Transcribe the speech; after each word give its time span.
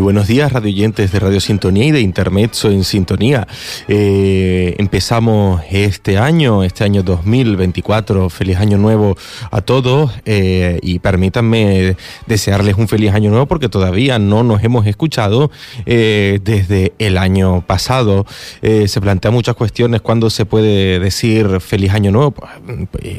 Buenos 0.00 0.26
días, 0.26 0.52
radioyentes 0.52 1.12
de 1.12 1.20
Radio 1.20 1.40
Sintonía 1.40 1.84
y 1.86 1.90
de 1.90 2.00
Intermezzo 2.00 2.70
en 2.70 2.84
Sintonía. 2.84 3.46
Eh, 3.88 4.74
empezamos 4.78 5.62
este 5.70 6.18
año, 6.18 6.64
este 6.64 6.84
año 6.84 7.02
2024. 7.02 8.28
Feliz 8.28 8.58
año 8.58 8.78
nuevo 8.78 9.16
a 9.50 9.60
todos 9.60 10.12
eh, 10.24 10.78
y 10.82 10.98
permítanme 10.98 11.96
desearles 12.26 12.76
un 12.76 12.88
feliz 12.88 13.12
año 13.12 13.30
nuevo 13.30 13.46
porque 13.46 13.68
todavía 13.68 14.18
no 14.18 14.42
nos 14.42 14.62
hemos 14.64 14.86
escuchado 14.86 15.50
eh, 15.86 16.40
desde 16.42 16.92
el 16.98 17.16
año 17.16 17.62
pasado. 17.66 18.26
se 18.62 19.00
plantean 19.00 19.34
muchas 19.34 19.54
cuestiones 19.54 20.00
cuando 20.00 20.30
se 20.30 20.44
puede 20.46 20.98
decir 20.98 21.60
feliz 21.60 21.92
año 21.92 22.10
nuevo. 22.10 22.34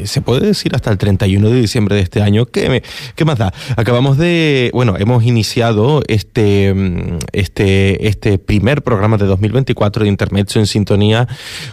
Se 0.04 0.22
puede 0.22 0.48
decir 0.48 0.76
hasta 0.76 0.92
el 0.92 0.98
31 0.98 1.50
de 1.50 1.62
diciembre 1.62 1.96
de 1.96 2.02
este 2.02 2.22
año. 2.22 2.46
¿Qué, 2.46 2.84
qué 3.16 3.26
más 3.26 3.38
da? 3.38 3.54
Acabamos 3.76 4.18
de, 4.18 4.70
bueno, 4.74 4.96
hemos 4.98 5.24
iniciado 5.24 6.04
este 6.08 6.67
este, 7.32 8.08
este 8.08 8.38
primer 8.38 8.84
programa 8.84 9.18
de 9.18 9.26
2024 9.26 10.04
de 10.04 10.10
Intermezzo 10.10 10.60
en 10.60 10.68
sintonía 10.68 11.28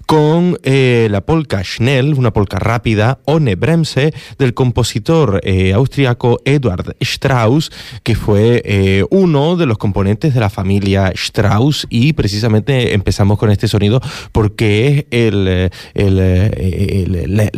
con 0.07 0.59
eh, 0.63 1.09
la 1.11 1.21
polka 1.21 1.63
Schnell, 1.63 2.15
una 2.15 2.33
polka 2.33 2.59
rápida, 2.59 3.19
One 3.25 3.55
Bremse, 3.55 4.13
del 4.39 4.55
compositor 4.55 5.41
eh, 5.45 5.73
austriaco 5.73 6.41
Eduard 6.45 6.97
Strauss, 7.01 7.71
que 8.03 8.15
fue 8.15 8.63
eh, 8.65 9.05
uno 9.11 9.57
de 9.57 9.67
los 9.67 9.79
componentes 9.79 10.35
de 10.35 10.41
la 10.41 10.51
familia 10.51 11.13
Strauss. 11.15 11.87
Y 11.91 12.13
precisamente 12.13 12.95
empezamos 12.95 13.39
con 13.39 13.51
este 13.51 13.69
sonido 13.69 14.01
porque 14.33 15.07
es 15.11 15.29
el, 15.29 15.71
el, 15.95 17.51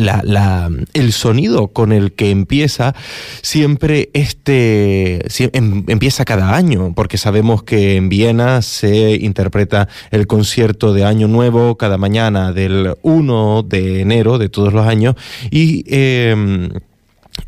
el 0.93 1.13
sonido 1.13 1.69
con 1.69 1.93
el 1.93 2.13
que 2.13 2.31
empieza 2.31 2.95
siempre 3.43 4.11
este, 4.13 5.21
em, 5.57 5.85
empieza 5.89 6.25
cada 6.25 6.55
año, 6.55 6.93
porque 6.95 7.16
sabemos 7.17 7.63
que 7.63 7.97
en 7.97 8.09
Viena 8.09 8.63
se 8.63 9.17
interpreta 9.17 9.89
el 10.11 10.27
concierto 10.27 10.93
de 10.93 11.05
Año 11.05 11.29
Nuevo 11.29 11.77
cada 11.77 11.99
mañana 11.99 12.53
del 12.53 12.95
1 13.03 13.63
de 13.63 14.01
enero 14.01 14.39
de 14.39 14.49
todos 14.49 14.73
los 14.73 14.87
años 14.87 15.15
y... 15.51 15.85
Em, 15.89 16.71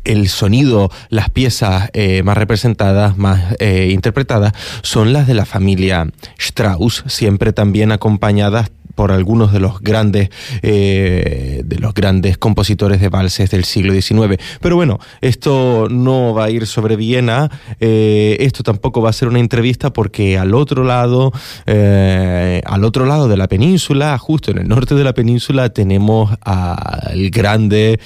el 0.05 0.29
sonido, 0.29 0.91
las 1.09 1.29
piezas 1.29 1.89
eh, 1.93 2.23
más 2.23 2.37
representadas, 2.37 3.17
más 3.17 3.55
eh, 3.59 3.89
interpretadas, 3.91 4.53
son 4.81 5.13
las 5.13 5.27
de 5.27 5.33
la 5.33 5.45
familia 5.45 6.07
Strauss, 6.37 7.03
siempre 7.07 7.53
también 7.53 7.91
acompañadas 7.91 8.71
por 8.99 9.13
algunos 9.13 9.53
de 9.53 9.61
los 9.61 9.79
grandes, 9.79 10.29
eh, 10.61 11.61
de 11.63 11.79
los 11.79 11.93
grandes 11.93 12.37
compositores 12.37 12.99
de 12.99 13.07
valses 13.07 13.49
del 13.49 13.63
siglo 13.63 13.93
XIX. 13.93 14.35
Pero 14.59 14.75
bueno, 14.75 14.99
esto 15.21 15.87
no 15.89 16.33
va 16.33 16.43
a 16.43 16.49
ir 16.49 16.67
sobre 16.67 16.97
Viena, 16.97 17.49
eh, 17.79 18.35
esto 18.41 18.61
tampoco 18.61 19.01
va 19.01 19.11
a 19.11 19.13
ser 19.13 19.29
una 19.29 19.39
entrevista 19.39 19.93
porque 19.93 20.37
al 20.37 20.53
otro 20.53 20.83
lado, 20.83 21.31
eh, 21.65 22.61
al 22.65 22.83
otro 22.83 23.05
lado 23.05 23.29
de 23.29 23.37
la 23.37 23.47
península, 23.47 24.17
justo 24.17 24.51
en 24.51 24.57
el 24.57 24.67
norte 24.67 24.95
de 24.95 25.05
la 25.05 25.13
península, 25.13 25.69
tenemos 25.69 26.35
al 26.41 27.29
grande, 27.29 28.01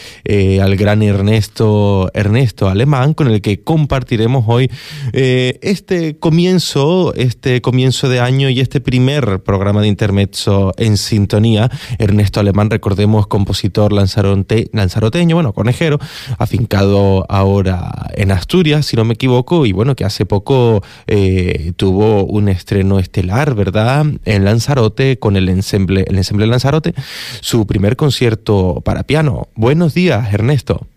al 0.61 0.75
gran 0.75 1.01
Ernesto, 1.01 2.11
Ernesto 2.13 2.69
Alemán, 2.69 3.15
con 3.15 3.29
el 3.29 3.41
que 3.41 3.61
compartiremos 3.61 4.45
hoy 4.47 4.69
este 5.11 6.19
comienzo, 6.19 7.15
este 7.15 7.61
comienzo 7.61 8.09
de 8.09 8.19
año 8.19 8.47
y 8.51 8.59
este 8.59 8.79
primer 8.79 9.41
programa 9.41 9.81
de 9.81 9.87
intermezzo 9.87 10.71
en 10.85 10.97
sintonía. 10.97 11.69
Ernesto 11.97 12.39
Alemán, 12.39 12.69
recordemos, 12.69 13.27
compositor 13.27 13.93
lanzarote, 13.93 14.69
lanzaroteño, 14.73 15.35
bueno, 15.35 15.53
conejero, 15.53 15.99
afincado 16.37 17.25
ahora 17.29 18.09
en 18.15 18.31
Asturias, 18.31 18.85
si 18.85 18.95
no 18.95 19.05
me 19.05 19.13
equivoco, 19.13 19.65
y 19.65 19.71
bueno, 19.71 19.95
que 19.95 20.05
hace 20.05 20.25
poco 20.25 20.83
eh, 21.07 21.73
tuvo 21.75 22.25
un 22.25 22.49
estreno 22.49 22.99
estelar, 22.99 23.55
¿verdad? 23.55 24.05
En 24.25 24.45
Lanzarote, 24.45 25.17
con 25.19 25.35
el 25.35 25.49
ensemble, 25.49 26.05
el 26.07 26.17
ensemble 26.17 26.47
Lanzarote, 26.47 26.93
su 27.41 27.65
primer 27.65 27.95
concierto 27.95 28.81
para 28.83 29.03
piano. 29.03 29.47
Buenos 29.55 29.93
días, 29.93 30.33
Ernesto. 30.33 30.87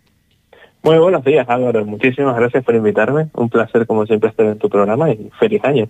Muy 0.87 0.99
buenos 0.99 1.25
días, 1.25 1.45
Álvaro. 1.49 1.85
Muchísimas 1.85 2.37
gracias 2.37 2.63
por 2.63 2.77
invitarme. 2.77 3.27
Un 3.35 3.49
placer, 3.49 3.89
como 3.89 4.07
siempre, 4.07 4.31
estar 4.31 4.47
en 4.47 4.57
tu 4.57 4.69
programa 4.69 5.11
y 5.11 5.31
feliz 5.37 5.61
año. 5.65 5.89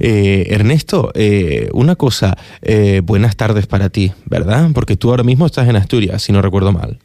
Eh, 0.00 0.46
Ernesto, 0.48 1.12
eh, 1.14 1.68
una 1.74 1.94
cosa, 1.94 2.34
eh, 2.62 3.02
buenas 3.04 3.36
tardes 3.36 3.66
para 3.66 3.90
ti, 3.90 4.12
¿verdad? 4.24 4.70
Porque 4.72 4.96
tú 4.96 5.10
ahora 5.10 5.24
mismo 5.24 5.44
estás 5.44 5.68
en 5.68 5.76
Asturias, 5.76 6.22
si 6.22 6.32
no 6.32 6.40
recuerdo 6.40 6.72
mal. 6.72 7.00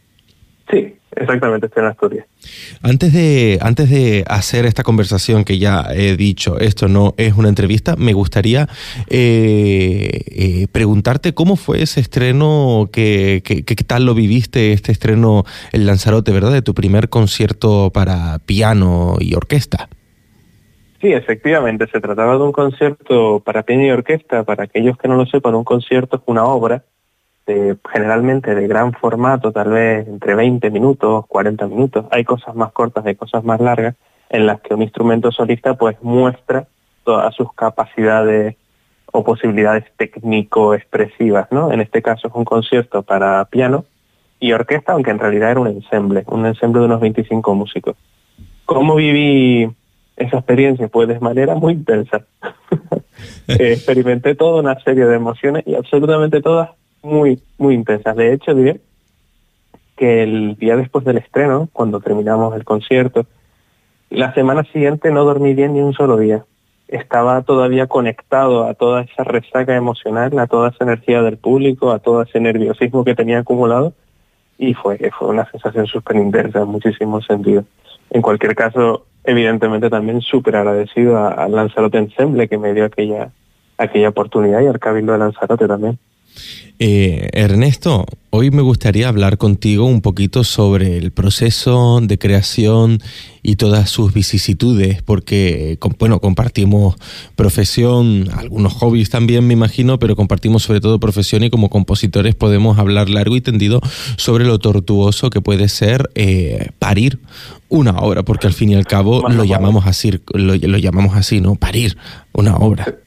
Sí, 0.71 0.95
Exactamente, 1.15 1.67
estoy 1.67 1.83
en 1.83 1.89
Asturias. 1.89 2.25
Antes 2.81 3.13
de, 3.13 3.59
antes 3.61 3.89
de 3.89 4.23
hacer 4.27 4.65
esta 4.65 4.83
conversación 4.83 5.43
que 5.43 5.57
ya 5.57 5.85
he 5.91 6.15
dicho, 6.15 6.59
esto 6.59 6.87
no 6.87 7.13
es 7.17 7.33
una 7.33 7.49
entrevista, 7.49 7.95
me 7.95 8.13
gustaría 8.13 8.67
eh, 9.09 10.09
eh, 10.27 10.67
preguntarte 10.71 11.33
cómo 11.33 11.55
fue 11.55 11.81
ese 11.81 11.99
estreno, 11.99 12.89
qué 12.91 13.41
tal 13.87 14.05
lo 14.05 14.13
viviste, 14.13 14.73
este 14.73 14.91
estreno 14.91 15.45
en 15.71 15.85
Lanzarote, 15.85 16.31
¿verdad? 16.31 16.51
De 16.51 16.61
tu 16.61 16.73
primer 16.73 17.09
concierto 17.09 17.91
para 17.91 18.39
piano 18.45 19.15
y 19.19 19.33
orquesta. 19.33 19.89
Sí, 21.01 21.13
efectivamente, 21.13 21.87
se 21.87 22.01
trataba 22.01 22.33
de 22.33 22.43
un 22.43 22.51
concierto 22.51 23.39
para 23.39 23.63
piano 23.63 23.85
y 23.85 23.91
orquesta. 23.91 24.43
Para 24.43 24.65
aquellos 24.65 24.97
que 24.97 25.07
no 25.07 25.15
lo 25.15 25.25
sepan, 25.25 25.55
un 25.55 25.63
concierto 25.63 26.17
es 26.17 26.23
una 26.25 26.43
obra 26.43 26.83
generalmente 27.91 28.55
de 28.55 28.67
gran 28.67 28.93
formato, 28.93 29.51
tal 29.51 29.69
vez 29.69 30.07
entre 30.07 30.35
20 30.35 30.69
minutos, 30.71 31.25
40 31.27 31.67
minutos. 31.67 32.05
Hay 32.11 32.23
cosas 32.23 32.55
más 32.55 32.71
cortas, 32.71 33.05
hay 33.05 33.15
cosas 33.15 33.43
más 33.43 33.59
largas, 33.59 33.95
en 34.29 34.45
las 34.45 34.61
que 34.61 34.73
un 34.73 34.81
instrumento 34.81 35.31
solista 35.31 35.75
pues 35.75 35.97
muestra 36.01 36.67
todas 37.03 37.33
sus 37.35 37.53
capacidades 37.53 38.55
o 39.11 39.23
posibilidades 39.23 39.85
técnico-expresivas, 39.97 41.51
¿no? 41.51 41.71
En 41.71 41.81
este 41.81 42.01
caso 42.01 42.27
es 42.27 42.33
un 42.35 42.45
concierto 42.45 43.01
para 43.01 43.43
piano 43.45 43.85
y 44.39 44.51
orquesta, 44.51 44.93
aunque 44.93 45.11
en 45.11 45.19
realidad 45.19 45.51
era 45.51 45.59
un 45.59 45.67
ensemble, 45.67 46.23
un 46.27 46.45
ensemble 46.45 46.79
de 46.79 46.85
unos 46.85 47.01
25 47.01 47.55
músicos. 47.55 47.95
¿Cómo 48.65 48.95
viví 48.95 49.69
esa 50.15 50.37
experiencia? 50.37 50.87
Pues 50.87 51.07
de 51.07 51.19
manera 51.19 51.55
muy 51.55 51.73
intensa. 51.73 52.21
Experimenté 53.47 54.35
toda 54.35 54.61
una 54.61 54.79
serie 54.81 55.05
de 55.05 55.15
emociones 55.15 55.63
y 55.65 55.75
absolutamente 55.75 56.41
todas 56.41 56.71
muy, 57.01 57.41
muy 57.57 57.75
intensas. 57.75 58.15
De 58.15 58.33
hecho, 58.33 58.53
diré 58.53 58.81
que 59.95 60.23
el 60.23 60.55
día 60.55 60.77
después 60.77 61.03
del 61.05 61.17
estreno, 61.17 61.69
cuando 61.73 61.99
terminamos 61.99 62.55
el 62.55 62.63
concierto, 62.63 63.25
la 64.09 64.33
semana 64.33 64.63
siguiente 64.63 65.11
no 65.11 65.23
dormí 65.23 65.53
bien 65.53 65.73
ni 65.73 65.81
un 65.81 65.93
solo 65.93 66.17
día. 66.17 66.45
Estaba 66.87 67.41
todavía 67.43 67.87
conectado 67.87 68.65
a 68.65 68.73
toda 68.73 69.01
esa 69.01 69.23
resaca 69.23 69.75
emocional, 69.75 70.37
a 70.39 70.47
toda 70.47 70.69
esa 70.69 70.85
energía 70.85 71.21
del 71.21 71.37
público, 71.37 71.91
a 71.91 71.99
todo 71.99 72.23
ese 72.23 72.39
nerviosismo 72.39 73.03
que 73.03 73.13
tenía 73.13 73.39
acumulado 73.39 73.93
y 74.57 74.73
fue, 74.73 74.97
fue 75.17 75.29
una 75.29 75.49
sensación 75.51 75.87
súper 75.87 76.17
intensa 76.17 76.59
en 76.61 76.67
muchísimos 76.67 77.25
sentidos. 77.25 77.65
En 78.09 78.21
cualquier 78.21 78.55
caso, 78.55 79.05
evidentemente 79.23 79.89
también 79.89 80.21
súper 80.21 80.55
agradecido 80.57 81.17
al 81.17 81.51
Lanzarote 81.51 81.97
Ensemble 81.97 82.47
que 82.47 82.57
me 82.57 82.73
dio 82.73 82.85
aquella, 82.85 83.31
aquella 83.77 84.09
oportunidad 84.09 84.61
y 84.61 84.67
al 84.67 84.79
Cabildo 84.79 85.13
de 85.13 85.19
Lanzarote 85.19 85.67
también. 85.67 85.97
Eh, 86.81 87.29
Ernesto, 87.33 88.05
hoy 88.29 88.51
me 88.51 88.61
gustaría 88.61 89.09
hablar 89.09 89.37
contigo 89.37 89.83
un 89.83 89.99
poquito 89.99 90.45
sobre 90.45 90.97
el 90.97 91.11
proceso 91.11 91.99
de 92.01 92.17
creación 92.17 92.99
y 93.43 93.57
todas 93.57 93.89
sus 93.89 94.13
vicisitudes, 94.13 95.01
porque 95.01 95.77
bueno, 95.99 96.21
compartimos 96.21 96.95
profesión, 97.35 98.29
algunos 98.33 98.71
hobbies 98.73 99.09
también 99.09 99.45
me 99.45 99.53
imagino, 99.53 99.99
pero 99.99 100.15
compartimos 100.15 100.63
sobre 100.63 100.79
todo 100.79 101.01
profesión 101.01 101.43
y 101.43 101.49
como 101.49 101.69
compositores 101.69 102.33
podemos 102.35 102.79
hablar 102.79 103.09
largo 103.09 103.35
y 103.35 103.41
tendido 103.41 103.81
sobre 104.15 104.45
lo 104.45 104.57
tortuoso 104.57 105.29
que 105.29 105.41
puede 105.41 105.67
ser 105.67 106.09
eh, 106.15 106.69
parir 106.79 107.19
una 107.67 107.97
obra, 107.97 108.23
porque 108.23 108.47
al 108.47 108.53
fin 108.53 108.69
y 108.69 108.75
al 108.75 108.87
cabo 108.87 109.27
lo 109.27 109.43
llamamos 109.43 109.85
así, 109.85 110.13
lo 110.33 110.55
llamamos 110.55 111.17
así, 111.17 111.41
¿no? 111.41 111.55
Parir 111.55 111.97
una 112.31 112.55
obra. 112.55 112.99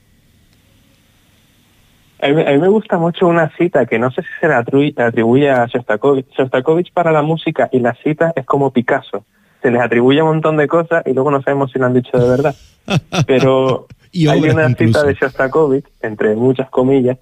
A 2.22 2.28
mí, 2.28 2.34
me 2.34 2.68
gusta 2.68 2.98
mucho 2.98 3.26
una 3.26 3.50
cita 3.56 3.84
que 3.84 3.98
no 3.98 4.12
sé 4.12 4.22
si 4.22 4.28
se 4.40 4.46
le 4.46 4.54
atribuye, 4.54 5.50
a 5.50 5.66
Shostakovich. 5.66 6.28
Shostakovich 6.38 6.92
para 6.92 7.10
la 7.10 7.22
música 7.22 7.68
y 7.72 7.80
la 7.80 7.94
cita 7.94 8.32
es 8.36 8.46
como 8.46 8.70
Picasso. 8.70 9.24
Se 9.60 9.72
les 9.72 9.80
atribuye 9.80 10.22
un 10.22 10.28
montón 10.28 10.56
de 10.56 10.68
cosas 10.68 11.02
y 11.04 11.14
luego 11.14 11.32
no 11.32 11.42
sabemos 11.42 11.72
si 11.72 11.80
lo 11.80 11.86
han 11.86 11.94
dicho 11.94 12.16
de 12.16 12.28
verdad. 12.28 12.54
Pero 13.26 13.88
hay 14.14 14.48
una 14.48 14.68
cita 14.68 15.02
de 15.02 15.14
Shostakovich, 15.14 15.86
entre 16.00 16.36
muchas 16.36 16.70
comillas, 16.70 17.18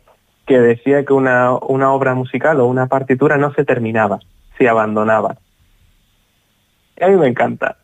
que 0.47 0.61
decía 0.61 1.03
que 1.07 1.15
una, 1.15 1.55
una 1.55 1.93
obra 1.93 2.15
musical 2.15 2.61
o 2.61 2.67
una 2.67 2.87
partitura 2.87 3.39
no 3.39 3.55
se 3.55 3.65
terminaba, 3.65 4.19
se 4.59 4.69
abandonaba. 4.69 5.39
a 7.01 7.09
mí 7.09 7.17
me 7.17 7.29
encanta. 7.29 7.79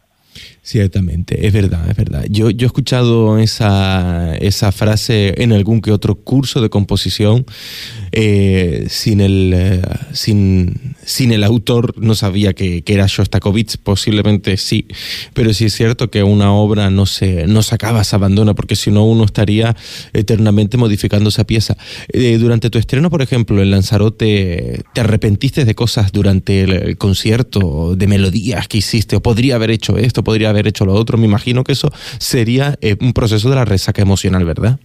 Ciertamente, 0.63 1.47
es 1.47 1.53
verdad, 1.53 1.89
es 1.89 1.97
verdad. 1.97 2.25
Yo, 2.29 2.51
yo 2.51 2.67
he 2.67 2.69
escuchado 2.69 3.39
esa, 3.39 4.37
esa 4.37 4.73
frase 4.73 5.43
en 5.43 5.53
algún 5.53 5.81
que 5.81 5.93
otro 5.93 6.17
curso 6.17 6.61
de 6.61 6.71
composición. 6.71 7.47
Eh, 8.13 8.87
sin, 8.89 9.21
el, 9.21 9.53
eh, 9.55 9.83
sin, 10.13 10.95
sin, 11.05 11.33
el 11.33 11.45
autor 11.45 11.95
no 11.99 12.15
sabía 12.15 12.53
que, 12.53 12.83
que, 12.83 12.95
era 12.95 13.07
Shostakovich, 13.07 13.79
posiblemente 13.79 14.57
sí, 14.57 14.87
pero 15.35 15.53
sí 15.53 15.67
es 15.67 15.75
cierto 15.75 16.11
que 16.11 16.23
una 16.23 16.53
obra 16.53 16.91
no 16.91 17.07
se, 17.07 17.47
no 17.47 17.63
se 17.63 17.75
acaba, 17.75 18.05
se 18.05 18.17
abandona, 18.17 18.55
porque 18.55 18.77
si 18.77 18.91
no 18.91 19.05
uno 19.05 19.25
estaría 19.25 19.77
eternamente 20.13 20.77
modificando 20.77 21.29
esa 21.29 21.45
pieza. 21.45 21.77
Eh, 22.13 22.39
durante 22.39 22.71
tu 22.71 22.79
estreno, 22.79 23.11
por 23.11 23.23
ejemplo, 23.23 23.61
en 23.61 23.71
Lanzarote, 23.71 24.83
¿te 24.95 25.01
arrepentiste 25.01 25.65
de 25.65 25.75
cosas 25.75 26.13
durante 26.13 26.63
el 26.63 26.97
concierto, 26.97 27.95
de 27.97 28.07
melodías 28.07 28.69
que 28.69 28.79
hiciste, 28.79 29.17
o 29.17 29.21
podría 29.21 29.57
haber 29.57 29.71
hecho 29.71 29.99
esto? 29.99 30.25
podría 30.25 30.51
haber 30.51 30.67
hecho 30.67 30.85
lo 30.85 30.95
otro. 30.95 31.19
Me 31.19 31.27
imagino 31.27 31.63
que 31.63 31.73
eso 31.73 31.91
sería 32.19 32.79
un 33.01 33.13
proceso 33.13 33.49
de 33.51 33.57
la 33.57 33.65
resaca 33.65 34.03
emocional, 34.03 34.45
¿verdad? 34.45 34.79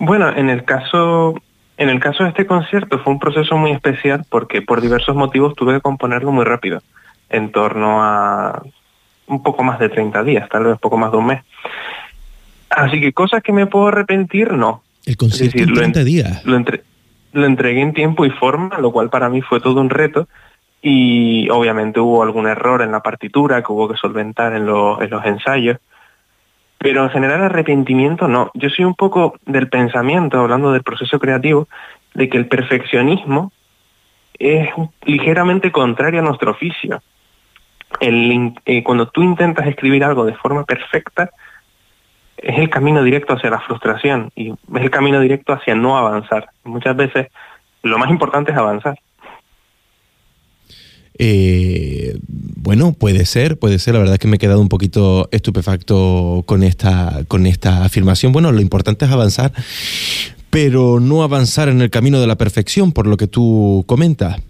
Bueno, 0.00 0.34
en 0.34 0.48
el 0.48 0.64
caso 0.64 1.34
en 1.80 1.88
el 1.88 1.98
caso 1.98 2.24
de 2.24 2.28
este 2.28 2.44
concierto 2.44 2.98
fue 2.98 3.14
un 3.14 3.18
proceso 3.18 3.56
muy 3.56 3.70
especial 3.72 4.26
porque 4.28 4.60
por 4.60 4.82
diversos 4.82 5.16
motivos 5.16 5.54
tuve 5.54 5.74
que 5.74 5.80
componerlo 5.80 6.30
muy 6.30 6.44
rápido, 6.44 6.82
en 7.30 7.50
torno 7.50 8.02
a 8.04 8.62
un 9.26 9.42
poco 9.42 9.62
más 9.62 9.78
de 9.78 9.88
30 9.88 10.22
días, 10.22 10.46
tal 10.50 10.64
vez 10.64 10.78
poco 10.78 10.98
más 10.98 11.10
de 11.10 11.16
un 11.16 11.26
mes. 11.26 11.42
Así 12.68 13.00
que 13.00 13.14
cosas 13.14 13.42
que 13.42 13.54
me 13.54 13.66
puedo 13.66 13.88
arrepentir, 13.88 14.52
no. 14.52 14.82
El 15.06 15.16
concierto 15.16 15.56
en 15.56 15.72
30 15.72 16.04
días. 16.04 16.44
Lo, 16.44 16.62
lo 17.32 17.46
entregué 17.46 17.80
en 17.80 17.94
tiempo 17.94 18.26
y 18.26 18.30
forma, 18.30 18.78
lo 18.78 18.92
cual 18.92 19.08
para 19.08 19.30
mí 19.30 19.40
fue 19.40 19.58
todo 19.60 19.80
un 19.80 19.88
reto 19.88 20.28
y 20.82 21.48
obviamente 21.48 21.98
hubo 21.98 22.22
algún 22.22 22.46
error 22.46 22.82
en 22.82 22.92
la 22.92 23.00
partitura 23.00 23.62
que 23.62 23.72
hubo 23.72 23.88
que 23.88 23.96
solventar 23.96 24.52
en, 24.52 24.66
los, 24.66 25.00
en 25.00 25.08
los 25.08 25.24
ensayos. 25.24 25.78
Pero 26.82 27.04
en 27.04 27.10
general 27.10 27.42
arrepentimiento 27.42 28.26
no. 28.26 28.50
Yo 28.54 28.70
soy 28.70 28.86
un 28.86 28.94
poco 28.94 29.34
del 29.44 29.68
pensamiento, 29.68 30.40
hablando 30.40 30.72
del 30.72 30.82
proceso 30.82 31.18
creativo, 31.18 31.68
de 32.14 32.30
que 32.30 32.38
el 32.38 32.48
perfeccionismo 32.48 33.52
es 34.38 34.70
ligeramente 35.02 35.70
contrario 35.70 36.20
a 36.20 36.24
nuestro 36.24 36.52
oficio. 36.52 37.02
Eh, 38.00 38.82
cuando 38.82 39.08
tú 39.08 39.22
intentas 39.22 39.66
escribir 39.66 40.04
algo 40.04 40.24
de 40.24 40.34
forma 40.34 40.64
perfecta, 40.64 41.30
es 42.38 42.58
el 42.58 42.70
camino 42.70 43.02
directo 43.02 43.34
hacia 43.34 43.50
la 43.50 43.60
frustración 43.60 44.30
y 44.34 44.50
es 44.50 44.82
el 44.82 44.90
camino 44.90 45.20
directo 45.20 45.52
hacia 45.52 45.74
no 45.74 45.98
avanzar. 45.98 46.48
Muchas 46.64 46.96
veces 46.96 47.28
lo 47.82 47.98
más 47.98 48.08
importante 48.08 48.52
es 48.52 48.56
avanzar. 48.56 48.98
Eh, 51.22 52.18
bueno, 52.28 52.94
puede 52.94 53.26
ser, 53.26 53.58
puede 53.58 53.78
ser. 53.78 53.92
La 53.92 54.00
verdad 54.00 54.14
es 54.14 54.18
que 54.18 54.26
me 54.26 54.36
he 54.36 54.38
quedado 54.38 54.58
un 54.58 54.70
poquito 54.70 55.28
estupefacto 55.32 56.44
con 56.46 56.62
esta, 56.62 57.24
con 57.28 57.46
esta 57.46 57.84
afirmación. 57.84 58.32
Bueno, 58.32 58.52
lo 58.52 58.62
importante 58.62 59.04
es 59.04 59.10
avanzar, 59.10 59.52
pero 60.48 60.98
no 60.98 61.22
avanzar 61.22 61.68
en 61.68 61.82
el 61.82 61.90
camino 61.90 62.22
de 62.22 62.26
la 62.26 62.38
perfección, 62.38 62.92
por 62.92 63.06
lo 63.06 63.18
que 63.18 63.26
tú 63.26 63.84
comentas. 63.86 64.40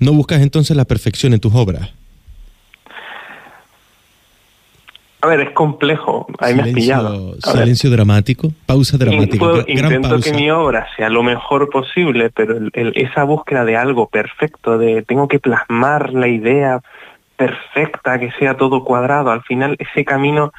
¿No 0.00 0.12
buscas 0.12 0.42
entonces 0.42 0.76
la 0.76 0.86
perfección 0.86 1.34
en 1.34 1.40
tus 1.40 1.54
obras? 1.54 1.90
A 5.22 5.28
ver, 5.28 5.38
es 5.38 5.50
complejo. 5.50 6.26
Ahí 6.40 6.52
me 6.52 6.62
has 6.62 6.68
pillado. 6.70 7.36
silencio 7.38 7.90
dramático, 7.90 8.50
pausa 8.66 8.98
dramática. 8.98 9.46
intento 9.68 10.18
que 10.18 10.32
mi 10.32 10.50
obra 10.50 10.88
sea 10.96 11.08
lo 11.10 11.22
mejor 11.22 11.70
posible, 11.70 12.30
pero 12.30 12.56
esa 12.72 13.22
búsqueda 13.22 13.64
de 13.64 13.76
algo 13.76 14.08
perfecto, 14.08 14.78
de 14.78 15.02
tengo 15.02 15.28
que 15.28 15.38
plasmar 15.38 16.12
la 16.12 16.26
idea 16.26 16.80
perfecta, 17.36 18.18
que 18.18 18.32
sea 18.32 18.56
todo 18.56 18.82
cuadrado, 18.82 19.30
al 19.30 19.42
final 19.42 19.76
ese 19.78 20.04
camino, 20.04 20.52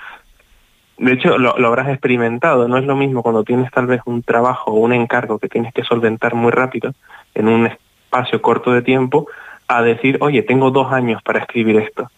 de 0.97 1.11
hecho 1.11 1.37
lo, 1.37 1.57
lo 1.57 1.67
habrás 1.67 1.89
experimentado, 1.89 2.69
no 2.69 2.77
es 2.77 2.85
lo 2.85 2.95
mismo 2.95 3.21
cuando 3.21 3.43
tienes 3.43 3.69
tal 3.69 3.87
vez 3.87 3.99
un 4.05 4.23
trabajo 4.23 4.71
o 4.71 4.79
un 4.79 4.93
encargo 4.93 5.39
que 5.39 5.49
tienes 5.49 5.73
que 5.73 5.83
solventar 5.83 6.35
muy 6.35 6.51
rápido, 6.51 6.93
en 7.35 7.49
un 7.49 7.67
espacio 7.67 8.41
corto 8.41 8.71
de 8.71 8.81
tiempo, 8.81 9.27
a 9.67 9.81
decir, 9.81 10.19
oye, 10.21 10.41
tengo 10.41 10.71
dos 10.71 10.93
años 10.93 11.21
para 11.21 11.39
escribir 11.39 11.75
esto. 11.77 12.09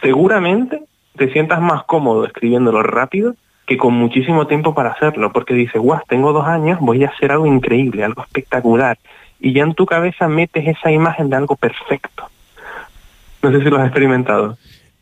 Seguramente 0.00 0.84
te 1.16 1.32
sientas 1.32 1.60
más 1.60 1.84
cómodo 1.84 2.24
escribiéndolo 2.24 2.82
rápido 2.82 3.34
que 3.66 3.76
con 3.76 3.94
muchísimo 3.94 4.48
tiempo 4.48 4.74
para 4.74 4.90
hacerlo, 4.90 5.32
porque 5.32 5.54
dices, 5.54 5.80
guau, 5.80 6.00
tengo 6.08 6.32
dos 6.32 6.44
años, 6.46 6.80
voy 6.80 7.04
a 7.04 7.08
hacer 7.08 7.30
algo 7.30 7.46
increíble, 7.46 8.02
algo 8.02 8.22
espectacular, 8.22 8.98
y 9.38 9.52
ya 9.52 9.62
en 9.62 9.74
tu 9.74 9.86
cabeza 9.86 10.26
metes 10.26 10.66
esa 10.66 10.90
imagen 10.90 11.30
de 11.30 11.36
algo 11.36 11.54
perfecto. 11.54 12.28
No 13.42 13.52
sé 13.52 13.62
si 13.62 13.70
lo 13.70 13.76
has 13.76 13.86
experimentado. 13.86 14.58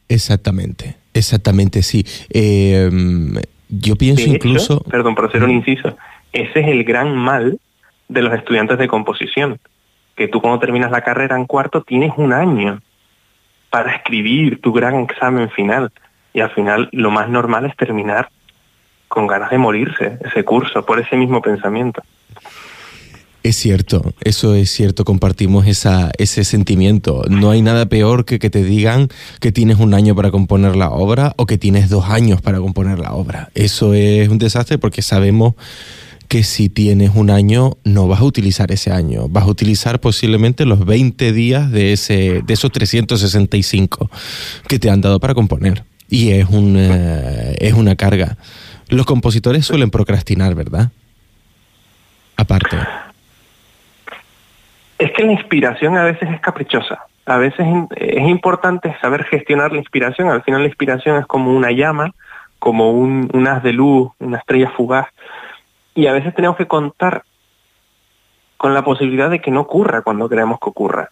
Exactamente, 0.07 0.97
exactamente, 1.15 1.83
sí. 1.83 2.05
Eh, 2.29 2.91
yo 3.71 3.97
pienso 3.97 4.29
incluso... 4.29 4.81
Perdón, 4.83 5.15
por 5.15 5.27
hacer 5.27 5.45
un 5.45 5.51
inciso, 5.51 5.97
ese 6.33 6.61
es 6.61 6.69
el 6.69 6.85
gran 6.85 7.17
mal 7.17 7.59
de 8.09 8.23
los 8.23 8.35
estudiantes 8.35 8.79
de 8.79 8.87
composición, 8.87 9.59
que 10.15 10.29
tú 10.29 10.43
cuando 10.43 10.59
terminas 10.61 10.91
la 10.91 11.01
carrera 11.01 11.37
en 11.37 11.47
cuarto 11.47 11.83
tienes 11.83 12.13
un 12.19 12.35
año 12.35 12.81
para 13.71 13.95
escribir 13.95 14.61
tu 14.61 14.73
gran 14.73 14.97
examen 15.01 15.51
final. 15.51 15.91
Y 16.33 16.41
al 16.41 16.51
final 16.51 16.89
lo 16.93 17.11
más 17.11 17.29
normal 17.29 17.65
es 17.67 17.77
terminar 17.77 18.29
con 19.09 19.27
ganas 19.27 19.51
de 19.51 19.59
morirse 19.59 20.19
ese 20.25 20.45
curso 20.45 20.85
por 20.85 21.01
ese 21.01 21.17
mismo 21.17 21.41
pensamiento. 21.41 22.03
Es 23.43 23.57
cierto, 23.57 24.13
eso 24.21 24.55
es 24.55 24.69
cierto, 24.71 25.05
compartimos 25.05 25.67
esa, 25.67 26.11
ese 26.19 26.45
sentimiento. 26.45 27.23
No 27.31 27.51
hay 27.51 27.63
nada 27.63 27.87
peor 27.87 28.25
que 28.25 28.39
que 28.39 28.51
te 28.51 28.63
digan 28.63 29.09
que 29.41 29.53
tienes 29.53 29.79
un 29.79 29.95
año 29.95 30.15
para 30.15 30.31
componer 30.31 30.77
la 30.77 30.91
obra 30.91 31.33
o 31.37 31.47
que 31.47 31.57
tienes 31.57 31.89
dos 31.89 32.11
años 32.11 32.43
para 32.43 32.59
componer 32.59 32.99
la 32.99 33.15
obra. 33.15 33.49
Eso 33.55 33.95
es 33.95 34.29
un 34.29 34.39
desastre 34.39 34.77
porque 34.77 35.03
sabemos 35.03 35.55
que 36.29 36.43
si 36.43 36.69
tienes 36.69 37.15
un 37.15 37.31
año 37.31 37.73
no 37.85 38.07
vas 38.07 38.21
a 38.21 38.25
utilizar 38.25 38.71
ese 38.71 38.93
año, 38.93 39.29
vas 39.29 39.45
a 39.45 39.49
utilizar 39.49 39.99
posiblemente 39.99 40.67
los 40.67 40.85
20 40.85 41.33
días 41.33 41.71
de, 41.71 41.93
ese, 41.93 42.43
de 42.43 42.55
esos 42.55 42.71
365 42.71 44.11
que 44.69 44.79
te 44.79 44.91
han 44.91 45.01
dado 45.01 45.19
para 45.21 45.35
componer. 45.35 45.85
Y 46.11 46.31
es, 46.33 46.49
un, 46.49 46.77
eh, 46.79 47.57
es 47.59 47.75
una 47.75 47.97
carga. 47.97 48.37
Los 48.89 49.07
compositores 49.07 49.67
suelen 49.67 49.91
procrastinar, 49.91 50.55
¿verdad? 50.55 50.91
Aparte. 52.37 52.77
Es 54.99 55.13
que 55.13 55.25
la 55.25 55.33
inspiración 55.33 55.97
a 55.97 56.05
veces 56.05 56.31
es 56.31 56.41
caprichosa. 56.41 57.01
A 57.27 57.37
veces 57.37 57.67
es 57.97 58.27
importante 58.27 58.97
saber 59.01 59.25
gestionar 59.25 59.73
la 59.73 59.79
inspiración. 59.79 60.29
Al 60.29 60.43
final 60.43 60.63
la 60.63 60.69
inspiración 60.69 61.19
es 61.19 61.27
como 61.27 61.55
una 61.55 61.73
llama, 61.73 62.13
como 62.59 62.93
un, 62.93 63.31
un 63.33 63.47
haz 63.47 63.63
de 63.63 63.73
luz, 63.73 64.11
una 64.19 64.39
estrella 64.39 64.71
fugaz. 64.77 65.09
Y 65.99 66.07
a 66.07 66.13
veces 66.13 66.33
tenemos 66.33 66.57
que 66.57 66.69
contar 66.69 67.25
con 68.57 68.73
la 68.73 68.85
posibilidad 68.85 69.29
de 69.31 69.41
que 69.41 69.51
no 69.51 69.63
ocurra 69.63 70.03
cuando 70.03 70.29
queremos 70.29 70.61
que 70.61 70.71
ocurra. 70.71 71.09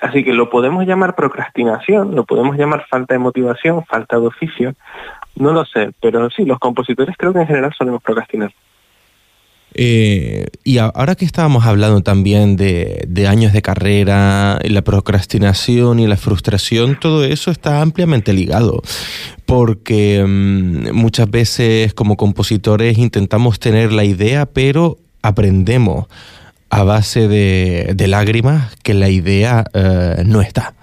Así 0.00 0.24
que 0.24 0.32
lo 0.32 0.48
podemos 0.48 0.86
llamar 0.86 1.14
procrastinación, 1.14 2.14
lo 2.14 2.24
podemos 2.24 2.56
llamar 2.56 2.86
falta 2.88 3.12
de 3.12 3.18
motivación, 3.18 3.84
falta 3.84 4.18
de 4.18 4.26
oficio, 4.28 4.74
no 5.36 5.52
lo 5.52 5.66
sé, 5.66 5.92
pero 6.00 6.30
sí, 6.30 6.46
los 6.46 6.58
compositores 6.58 7.16
creo 7.18 7.34
que 7.34 7.40
en 7.40 7.48
general 7.48 7.74
solemos 7.76 8.02
procrastinar. 8.02 8.50
Eh, 9.74 10.46
y 10.64 10.78
ahora 10.78 11.14
que 11.14 11.24
estábamos 11.24 11.64
hablando 11.64 12.02
también 12.02 12.56
de, 12.56 13.26
años 13.28 13.52
de 13.52 13.62
carrera, 13.62 14.58
la 14.64 14.82
procrastinación 14.82 16.00
y 16.00 16.06
la 16.06 16.16
frustración, 16.16 16.98
todo 16.98 17.24
eso 17.24 17.50
está 17.50 17.80
ampliamente 17.80 18.32
ligado, 18.32 18.82
porque 19.46 20.24
mm, 20.26 20.92
muchas 20.92 21.30
veces 21.30 21.94
como 21.94 22.16
compositores 22.16 22.98
intentamos 22.98 23.60
tener 23.60 23.92
la 23.92 24.04
idea, 24.04 24.46
pero 24.46 24.98
aprendemos 25.22 26.06
a 26.70 26.84
base 26.84 27.28
de, 27.28 28.06
lágrimas 28.06 28.76
que 28.82 28.94
la 28.94 29.08
idea 29.08 29.64
eh, 29.74 30.22
no 30.24 30.40
está, 30.40 30.74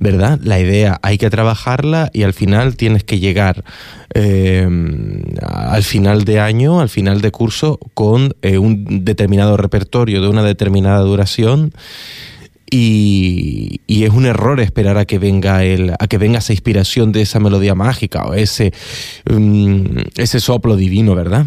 ¿verdad? 0.00 0.40
La 0.42 0.58
idea 0.58 0.98
hay 1.02 1.18
que 1.18 1.28
trabajarla 1.28 2.10
y 2.12 2.22
al 2.22 2.32
final 2.32 2.76
tienes 2.76 3.04
que 3.04 3.20
llegar 3.20 3.62
eh, 4.14 4.66
al 5.46 5.82
final 5.82 6.24
de 6.24 6.40
año, 6.40 6.80
al 6.80 6.88
final 6.88 7.20
de 7.20 7.30
curso, 7.30 7.78
con 7.92 8.34
eh, 8.40 8.58
un 8.58 9.04
determinado 9.04 9.58
repertorio 9.58 10.22
de 10.22 10.28
una 10.28 10.42
determinada 10.42 11.00
duración. 11.00 11.72
Y, 12.72 13.80
es 13.88 14.10
un 14.10 14.24
error 14.24 14.60
esperar 14.60 14.96
a 14.96 15.04
que 15.04 15.18
venga 15.18 15.64
el, 15.64 15.92
a 15.98 16.06
que 16.06 16.16
venga 16.16 16.38
esa 16.38 16.52
inspiración 16.52 17.12
de 17.12 17.20
esa 17.22 17.38
melodía 17.38 17.74
mágica 17.74 18.24
o 18.24 18.34
ese, 18.34 18.72
mm, 19.28 19.98
ese 20.16 20.40
soplo 20.40 20.76
divino, 20.76 21.14
¿verdad? 21.14 21.46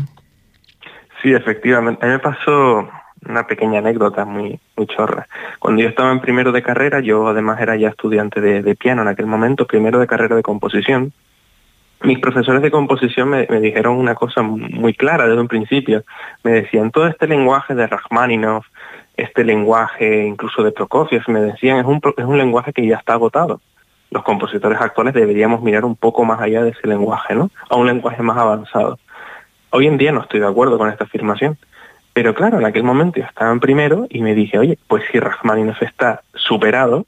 Sí, 1.23 1.31
efectivamente. 1.33 2.05
A 2.05 2.09
mí 2.09 2.13
me 2.13 2.19
pasó 2.19 2.87
una 3.27 3.47
pequeña 3.47 3.79
anécdota 3.79 4.25
muy, 4.25 4.59
muy 4.75 4.87
chorra. 4.87 5.27
Cuando 5.59 5.81
yo 5.81 5.89
estaba 5.89 6.11
en 6.11 6.19
primero 6.19 6.51
de 6.51 6.63
carrera, 6.63 6.99
yo 6.99 7.27
además 7.27 7.59
era 7.61 7.75
ya 7.75 7.89
estudiante 7.89 8.41
de, 8.41 8.75
piano 8.75 9.01
en 9.01 9.07
aquel 9.07 9.25
momento, 9.25 9.67
primero 9.67 9.99
de 9.99 10.07
carrera 10.07 10.35
de 10.35 10.43
composición. 10.43 11.13
Mis 12.01 12.19
profesores 12.19 12.61
de 12.61 12.71
composición 12.71 13.29
me, 13.29 13.45
dijeron 13.45 13.95
una 13.97 14.15
cosa 14.15 14.41
muy 14.41 14.93
clara 14.93 15.25
desde 15.27 15.39
un 15.39 15.47
principio. 15.47 16.03
Me 16.43 16.51
decían, 16.51 16.91
todo 16.91 17.07
este 17.07 17.27
lenguaje 17.27 17.75
de 17.75 17.87
Rachmaninoff, 17.87 18.67
este 19.15 19.43
lenguaje 19.43 20.25
incluso 20.25 20.63
de 20.63 20.71
Prokofiev, 20.71 21.23
me 21.27 21.39
decían, 21.39 21.77
es 21.77 21.85
un, 21.85 22.01
es 22.17 22.25
un 22.25 22.37
lenguaje 22.37 22.73
que 22.73 22.85
ya 22.85 22.97
está 22.97 23.13
agotado. 23.13 23.61
Los 24.11 24.23
compositores 24.23 24.79
actuales 24.79 25.13
deberíamos 25.13 25.61
mirar 25.61 25.85
un 25.85 25.95
poco 25.95 26.23
más 26.25 26.39
allá 26.39 26.63
de 26.63 26.71
ese 26.71 26.87
lenguaje, 26.87 27.33
¿no? 27.33 27.49
A 27.69 27.77
un 27.77 27.87
lenguaje 27.87 28.21
más 28.21 28.37
avanzado. 28.37 28.99
Hoy 29.71 29.87
en 29.87 29.97
día 29.97 30.11
no 30.11 30.21
estoy 30.21 30.39
de 30.39 30.45
acuerdo 30.45 30.77
con 30.77 30.87
esta 30.89 31.05
afirmación. 31.05 31.57
Pero 32.13 32.35
claro, 32.35 32.59
en 32.59 32.65
aquel 32.65 32.83
momento 32.83 33.19
yo 33.19 33.25
estaba 33.25 33.51
en 33.51 33.59
primero 33.59 34.07
y 34.09 34.21
me 34.21 34.35
dije, 34.35 34.59
oye, 34.59 34.77
pues 34.87 35.03
si 35.11 35.19
Rachmaninoff 35.19 35.81
está 35.81 36.21
superado, 36.35 37.07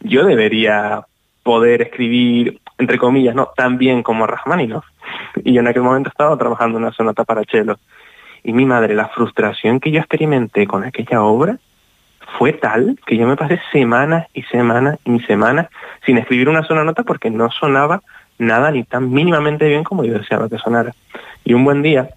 yo 0.00 0.24
debería 0.24 1.02
poder 1.42 1.82
escribir, 1.82 2.60
entre 2.78 2.98
comillas, 2.98 3.34
no 3.34 3.50
tan 3.56 3.78
bien 3.78 4.02
como 4.02 4.26
Rachmaninoff. 4.26 4.86
Y 5.44 5.52
yo 5.52 5.60
en 5.60 5.68
aquel 5.68 5.82
momento 5.82 6.08
estaba 6.08 6.36
trabajando 6.36 6.78
una 6.78 6.92
sonata 6.92 7.24
para 7.24 7.42
cello. 7.44 7.78
Y 8.42 8.52
mi 8.52 8.64
madre, 8.64 8.94
la 8.94 9.08
frustración 9.08 9.80
que 9.80 9.90
yo 9.90 9.98
experimenté 9.98 10.66
con 10.66 10.84
aquella 10.84 11.22
obra 11.22 11.58
fue 12.38 12.52
tal 12.52 12.98
que 13.06 13.16
yo 13.16 13.26
me 13.26 13.36
pasé 13.36 13.60
semanas 13.72 14.26
y 14.34 14.42
semanas 14.42 14.98
y 15.04 15.18
semanas 15.20 15.68
sin 16.04 16.18
escribir 16.18 16.48
una 16.48 16.62
sola 16.64 16.84
nota 16.84 17.02
porque 17.02 17.30
no 17.30 17.50
sonaba 17.50 18.02
nada 18.38 18.70
ni 18.70 18.84
tan 18.84 19.10
mínimamente 19.10 19.66
bien 19.66 19.84
como 19.84 20.04
yo 20.04 20.18
deseaba 20.18 20.48
que 20.48 20.58
sonara. 20.58 20.94
Y 21.44 21.54
un 21.54 21.64
buen 21.64 21.82
día, 21.82 22.10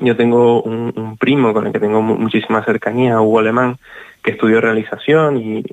yo 0.00 0.16
tengo 0.16 0.62
un, 0.62 1.16
primo 1.18 1.52
con 1.52 1.66
el 1.66 1.72
que 1.72 1.80
tengo 1.80 2.02
muchísima 2.02 2.64
cercanía, 2.64 3.20
Hugo 3.20 3.38
Alemán, 3.38 3.78
que 4.22 4.32
estudió 4.32 4.60
realización 4.60 5.36
y, 5.38 5.64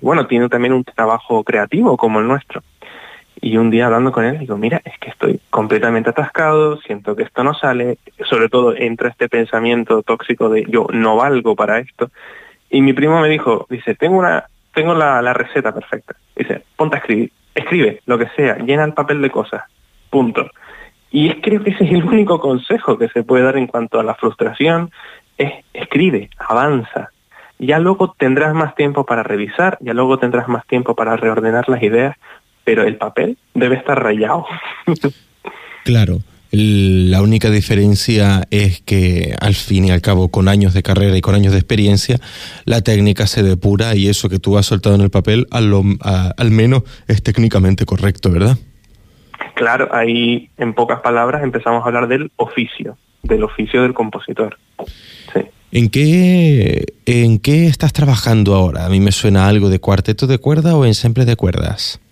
bueno, 0.00 0.26
tiene 0.26 0.48
también 0.48 0.72
un 0.72 0.84
trabajo 0.84 1.44
creativo 1.44 1.96
como 1.96 2.20
el 2.20 2.28
nuestro. 2.28 2.62
Y 3.40 3.58
un 3.58 3.70
día 3.70 3.86
hablando 3.86 4.12
con 4.12 4.24
él, 4.24 4.38
digo, 4.38 4.56
mira, 4.56 4.80
es 4.84 4.98
que 4.98 5.10
estoy 5.10 5.40
completamente 5.50 6.10
atascado, 6.10 6.80
siento 6.80 7.14
que 7.14 7.24
esto 7.24 7.44
no 7.44 7.52
sale, 7.54 7.98
sobre 8.28 8.48
todo 8.48 8.74
entra 8.74 9.10
este 9.10 9.28
pensamiento 9.28 10.02
tóxico 10.02 10.48
de 10.48 10.64
yo 10.68 10.86
no 10.92 11.16
valgo 11.16 11.54
para 11.54 11.78
esto. 11.78 12.10
Y 12.70 12.80
mi 12.80 12.92
primo 12.94 13.20
me 13.20 13.28
dijo, 13.28 13.66
dice, 13.68 13.94
tengo 13.94 14.18
una, 14.18 14.46
tengo 14.74 14.94
la, 14.94 15.20
la 15.20 15.34
receta 15.34 15.72
perfecta. 15.72 16.16
Dice, 16.34 16.62
ponte 16.76 16.96
a 16.96 16.98
escribir, 17.00 17.30
escribe 17.54 18.00
lo 18.06 18.18
que 18.18 18.28
sea, 18.36 18.56
llena 18.56 18.84
el 18.84 18.94
papel 18.94 19.20
de 19.20 19.30
cosas, 19.30 19.64
punto. 20.10 20.50
Y 21.16 21.28
es, 21.28 21.36
creo 21.42 21.64
que 21.64 21.70
ese 21.70 21.84
es 21.84 21.92
el 21.92 22.04
único 22.04 22.38
consejo 22.38 22.98
que 22.98 23.08
se 23.08 23.22
puede 23.22 23.42
dar 23.42 23.56
en 23.56 23.68
cuanto 23.68 23.98
a 23.98 24.04
la 24.04 24.16
frustración, 24.16 24.90
es 25.38 25.50
escribe, 25.72 26.28
avanza. 26.38 27.08
Ya 27.58 27.78
luego 27.78 28.14
tendrás 28.18 28.54
más 28.54 28.74
tiempo 28.74 29.06
para 29.06 29.22
revisar, 29.22 29.78
ya 29.80 29.94
luego 29.94 30.18
tendrás 30.18 30.46
más 30.46 30.66
tiempo 30.66 30.94
para 30.94 31.16
reordenar 31.16 31.70
las 31.70 31.82
ideas, 31.82 32.14
pero 32.64 32.82
el 32.82 32.98
papel 32.98 33.38
debe 33.54 33.76
estar 33.76 33.98
rayado. 33.98 34.44
claro. 35.84 36.18
La 36.50 37.22
única 37.22 37.48
diferencia 37.50 38.46
es 38.50 38.82
que 38.82 39.34
al 39.40 39.54
fin 39.54 39.86
y 39.86 39.92
al 39.92 40.02
cabo, 40.02 40.28
con 40.28 40.48
años 40.48 40.74
de 40.74 40.82
carrera 40.82 41.16
y 41.16 41.22
con 41.22 41.34
años 41.34 41.54
de 41.54 41.60
experiencia, 41.60 42.20
la 42.66 42.82
técnica 42.82 43.26
se 43.26 43.42
depura 43.42 43.94
y 43.94 44.08
eso 44.08 44.28
que 44.28 44.38
tú 44.38 44.58
has 44.58 44.66
soltado 44.66 44.94
en 44.94 45.00
el 45.00 45.10
papel 45.10 45.46
al, 45.50 45.72
al 46.02 46.50
menos 46.50 46.82
es 47.08 47.22
técnicamente 47.22 47.86
correcto, 47.86 48.30
¿verdad? 48.30 48.58
Claro, 49.56 49.88
ahí 49.90 50.50
en 50.58 50.74
pocas 50.74 51.00
palabras 51.00 51.42
empezamos 51.42 51.82
a 51.82 51.86
hablar 51.86 52.08
del 52.08 52.30
oficio, 52.36 52.98
del 53.22 53.42
oficio 53.42 53.80
del 53.80 53.94
compositor. 53.94 54.58
¿En 55.72 55.88
qué, 55.88 56.84
¿En 57.06 57.38
qué 57.38 57.66
estás 57.66 57.94
trabajando 57.94 58.54
ahora? 58.54 58.84
A 58.84 58.90
mí 58.90 59.00
me 59.00 59.12
suena 59.12 59.48
algo 59.48 59.70
de 59.70 59.80
cuarteto 59.80 60.26
de 60.26 60.36
cuerda 60.36 60.76
o 60.76 60.84
ensemble 60.84 61.24
de 61.24 61.36
cuerdas. 61.36 62.02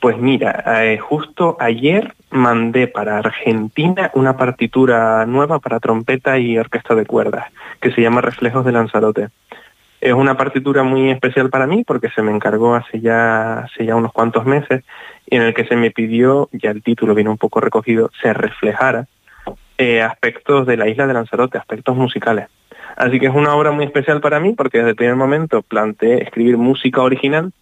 Pues 0.00 0.16
mira, 0.16 0.64
eh, 0.82 0.96
justo 0.96 1.58
ayer 1.60 2.14
mandé 2.30 2.86
para 2.88 3.18
Argentina 3.18 4.10
una 4.14 4.38
partitura 4.38 5.26
nueva 5.26 5.58
para 5.58 5.78
trompeta 5.78 6.38
y 6.38 6.56
orquesta 6.56 6.94
de 6.94 7.04
cuerdas, 7.04 7.52
que 7.82 7.92
se 7.92 8.00
llama 8.00 8.22
Reflejos 8.22 8.64
de 8.64 8.72
Lanzarote. 8.72 9.28
Es 10.00 10.12
una 10.12 10.36
partitura 10.36 10.82
muy 10.82 11.10
especial 11.10 11.50
para 11.50 11.66
mí 11.66 11.82
porque 11.84 12.10
se 12.10 12.22
me 12.22 12.30
encargó 12.30 12.74
hace 12.74 13.00
ya, 13.00 13.60
hace 13.60 13.86
ya 13.86 13.96
unos 13.96 14.12
cuantos 14.12 14.44
meses 14.44 14.84
y 15.26 15.36
en 15.36 15.42
el 15.42 15.54
que 15.54 15.64
se 15.64 15.76
me 15.76 15.90
pidió, 15.90 16.48
ya 16.52 16.70
el 16.70 16.82
título 16.82 17.14
viene 17.14 17.30
un 17.30 17.38
poco 17.38 17.60
recogido, 17.60 18.10
se 18.22 18.32
reflejara 18.32 19.06
eh, 19.78 20.02
aspectos 20.02 20.66
de 20.66 20.76
la 20.76 20.88
isla 20.88 21.06
de 21.06 21.14
Lanzarote, 21.14 21.58
aspectos 21.58 21.96
musicales. 21.96 22.48
Así 22.96 23.20
que 23.20 23.26
es 23.26 23.34
una 23.34 23.54
obra 23.54 23.72
muy 23.72 23.84
especial 23.84 24.20
para 24.20 24.40
mí 24.40 24.54
porque 24.54 24.78
desde 24.78 24.90
el 24.90 24.96
primer 24.96 25.16
momento 25.16 25.62
planteé 25.62 26.22
escribir 26.22 26.56
música 26.56 27.02
original, 27.02 27.52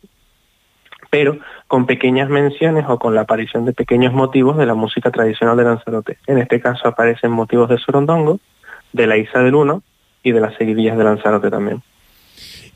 pero 1.11 1.39
con 1.67 1.87
pequeñas 1.87 2.29
menciones 2.29 2.85
o 2.89 2.99
con 2.99 3.15
la 3.15 3.23
aparición 3.23 3.65
de 3.65 3.73
pequeños 3.73 4.13
motivos 4.13 4.57
de 4.57 4.67
la 4.67 4.75
música 4.75 5.11
tradicional 5.11 5.57
de 5.57 5.65
Lanzarote. 5.65 6.19
En 6.27 6.39
este 6.39 6.61
caso 6.61 6.87
aparecen 6.87 7.33
motivos 7.33 7.69
de 7.69 7.79
Sorondongo, 7.79 8.39
de 8.93 9.07
la 9.07 9.17
Isla 9.17 9.43
del 9.43 9.55
Uno 9.55 9.83
y 10.23 10.33
de 10.33 10.41
las 10.41 10.55
seguidillas 10.57 10.97
de 10.97 11.05
Lanzarote 11.05 11.51
también. 11.51 11.83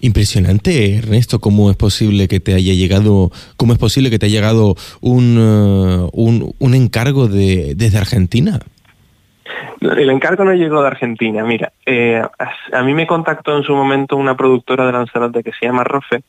Impresionante, 0.01 0.97
Ernesto, 0.97 1.41
cómo 1.41 1.71
es 1.71 1.77
posible 1.77 2.29
que 2.29 2.39
te 2.39 2.55
haya 2.55 2.73
llegado, 2.73 3.31
cómo 3.57 3.73
es 3.73 3.79
posible 3.79 4.11
que 4.11 4.19
te 4.19 4.27
haya 4.27 4.41
llegado 4.41 4.77
un, 5.01 5.37
uh, 5.37 6.11
un, 6.13 6.75
encargo 6.75 7.27
de, 7.27 7.75
desde 7.75 7.99
Argentina. 7.99 8.61
El 9.81 10.11
encargo 10.11 10.45
no 10.45 10.55
llegó 10.55 10.83
de 10.83 10.89
Argentina. 10.89 11.43
Mira, 11.45 11.73
eh, 11.85 12.23
a 12.73 12.83
mí 12.83 12.95
me 12.95 13.07
contactó 13.07 13.57
en 13.57 13.65
su 13.65 13.75
momento 13.75 14.17
una 14.17 14.37
productora 14.37 14.87
de 14.87 14.93
Lanzarote 14.93 15.43
que 15.43 15.53
se 15.53 15.67
llama 15.67 15.83
Rofe 15.83 16.23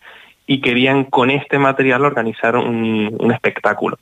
y 0.48 0.62
querían 0.62 1.04
con 1.04 1.30
este 1.30 1.60
material 1.60 2.06
organizar 2.06 2.56
un, 2.56 3.16
un 3.20 3.32
espectáculo. 3.32 4.00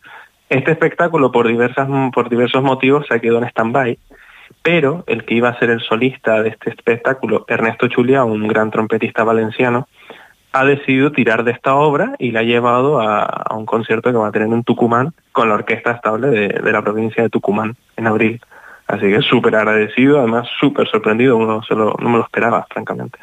Este 0.50 0.72
espectáculo, 0.72 1.30
por, 1.30 1.48
diversas, 1.48 1.90
por 2.14 2.30
diversos 2.30 2.64
motivos, 2.64 3.06
se 3.10 3.20
quedó 3.20 3.40
en 3.40 3.46
stand-by 3.46 3.98
pero 4.68 5.06
el 5.08 5.24
que 5.24 5.34
iba 5.34 5.48
a 5.48 5.58
ser 5.60 5.70
el 5.70 5.80
solista 5.80 6.44
de 6.44 6.50
este 6.50 6.72
espectáculo, 6.72 7.46
Ernesto 7.48 7.88
Chulia, 7.88 8.26
un 8.26 8.50
gran 8.50 8.70
trompetista 8.70 9.24
valenciano, 9.24 9.88
ha 10.52 10.66
decidido 10.66 11.14
tirar 11.14 11.46
de 11.46 11.52
esta 11.52 11.76
obra 11.76 12.16
y 12.20 12.32
la 12.32 12.42
ha 12.42 12.44
llevado 12.44 13.00
a, 13.00 13.46
un 13.56 13.66
concierto 13.66 14.12
que 14.12 14.18
va 14.18 14.28
a 14.28 14.32
tener 14.34 14.50
en 14.50 14.66
Tucumán 14.66 15.14
con 15.32 15.48
la 15.48 15.56
orquesta 15.56 15.94
estable 15.94 16.28
de, 16.28 16.70
la 16.70 16.82
provincia 16.82 17.24
de 17.24 17.30
Tucumán 17.30 17.78
en 17.96 18.08
abril. 18.08 18.42
Así 18.88 19.04
que 19.04 19.22
súper 19.22 19.56
agradecido, 19.56 20.20
además 20.20 20.50
súper 20.60 20.86
sorprendido, 20.90 21.40
no, 21.40 21.62
me 22.02 22.18
lo 22.18 22.24
esperaba, 22.26 22.68
francamente. 22.70 23.20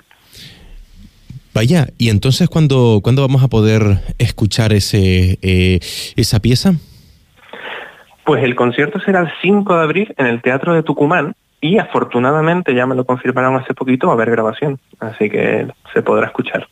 Vaya, 1.53 1.89
¿y 1.99 2.09
entonces 2.09 2.49
cuándo, 2.49 3.01
¿cuándo 3.03 3.21
vamos 3.21 3.43
a 3.43 3.49
poder 3.49 4.01
escuchar 4.17 4.73
ese, 4.73 5.39
eh, 5.43 5.79
esa 6.17 6.41
pieza? 6.41 6.73
Pues 8.25 8.43
el 8.43 8.55
concierto 8.55 9.01
será 9.01 9.21
el 9.21 9.33
5 9.43 9.77
de 9.77 9.83
abril 9.83 10.15
en 10.17 10.27
el 10.27 10.41
Teatro 10.41 10.73
de 10.75 10.83
Tucumán 10.83 11.35
y 11.61 11.79
afortunadamente 11.79 12.75
ya 12.75 12.87
me 12.87 12.95
lo 12.95 13.05
confirmaron 13.05 13.57
hace 13.57 13.75
poquito, 13.75 14.07
va 14.07 14.15
a 14.15 14.17
haber 14.17 14.31
grabación, 14.31 14.79
así 14.99 15.31
que 15.31 15.69
se 15.93 16.03
podrá 16.03 16.27
escuchar. 16.27 16.69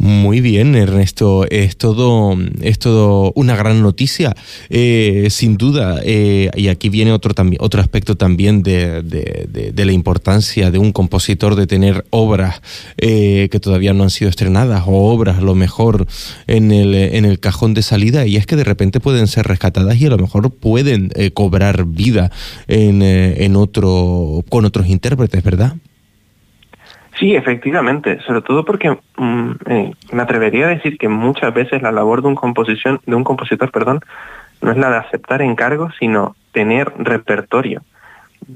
Muy 0.00 0.40
bien, 0.40 0.76
Ernesto. 0.76 1.44
Es 1.50 1.76
todo, 1.76 2.34
es 2.62 2.78
todo 2.78 3.32
una 3.34 3.54
gran 3.54 3.82
noticia, 3.82 4.34
eh, 4.70 5.26
sin 5.28 5.58
duda. 5.58 6.00
Eh, 6.02 6.50
y 6.56 6.68
aquí 6.68 6.88
viene 6.88 7.12
otro, 7.12 7.34
otro 7.58 7.82
aspecto 7.82 8.16
también 8.16 8.62
de, 8.62 9.02
de, 9.02 9.84
la 9.84 9.92
importancia 9.92 10.70
de 10.70 10.78
un 10.78 10.92
compositor 10.92 11.54
de 11.54 11.66
tener 11.66 12.06
obras 12.08 12.62
eh, 12.96 13.50
que 13.52 13.60
todavía 13.60 13.92
no 13.92 14.04
han 14.04 14.10
sido 14.10 14.30
estrenadas 14.30 14.84
o 14.86 15.12
obras 15.12 15.36
a 15.36 15.42
lo 15.42 15.54
mejor 15.54 16.06
en 16.46 16.72
el, 16.72 16.94
en 16.94 17.26
el 17.26 17.38
cajón 17.38 17.74
de 17.74 17.82
salida. 17.82 18.24
Y 18.24 18.36
es 18.36 18.46
que 18.46 18.56
de 18.56 18.64
repente 18.64 19.00
pueden 19.00 19.26
ser 19.26 19.48
rescatadas 19.48 20.00
y 20.00 20.06
a 20.06 20.10
lo 20.10 20.16
mejor 20.16 20.50
pueden 20.50 21.12
cobrar 21.34 21.84
vida 21.84 22.30
en, 22.68 23.02
en 23.02 23.54
otro, 23.54 24.46
con 24.48 24.64
otros 24.64 24.86
intérpretes, 24.86 25.42
¿verdad? 25.42 25.74
Sí, 27.20 27.36
efectivamente, 27.36 28.18
sobre 28.26 28.40
todo 28.40 28.64
porque 28.64 28.96
mm, 29.18 29.50
eh, 29.66 29.92
me 30.10 30.22
atrevería 30.22 30.66
a 30.66 30.70
decir 30.70 30.96
que 30.96 31.08
muchas 31.08 31.52
veces 31.52 31.82
la 31.82 31.92
labor 31.92 32.22
de 32.22 32.28
un 32.28 32.34
composición, 32.34 32.98
de 33.04 33.14
un 33.14 33.24
compositor, 33.24 33.70
perdón, 33.70 34.00
no 34.62 34.70
es 34.70 34.78
la 34.78 34.90
de 34.90 34.96
aceptar 34.96 35.42
encargos, 35.42 35.94
sino 35.98 36.34
tener 36.52 36.90
repertorio. 36.96 37.82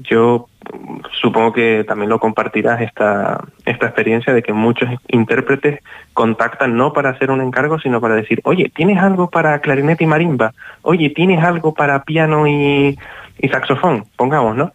Yo 0.01 0.47
mm, 0.73 1.01
supongo 1.21 1.53
que 1.53 1.83
también 1.87 2.09
lo 2.09 2.19
compartirás 2.19 2.81
esta, 2.81 3.39
esta 3.65 3.85
experiencia 3.85 4.33
de 4.33 4.41
que 4.41 4.51
muchos 4.51 4.89
intérpretes 5.09 5.81
contactan 6.13 6.75
no 6.75 6.91
para 6.91 7.11
hacer 7.11 7.29
un 7.29 7.41
encargo, 7.41 7.77
sino 7.77 8.01
para 8.01 8.15
decir, 8.15 8.41
oye, 8.45 8.71
¿tienes 8.75 8.97
algo 8.97 9.29
para 9.29 9.59
clarinete 9.59 10.05
y 10.05 10.07
marimba? 10.07 10.53
Oye, 10.81 11.11
¿tienes 11.11 11.43
algo 11.43 11.75
para 11.75 12.01
piano 12.01 12.47
y, 12.47 12.97
y 13.37 13.47
saxofón? 13.47 14.05
Pongamos, 14.15 14.55
¿no? 14.55 14.71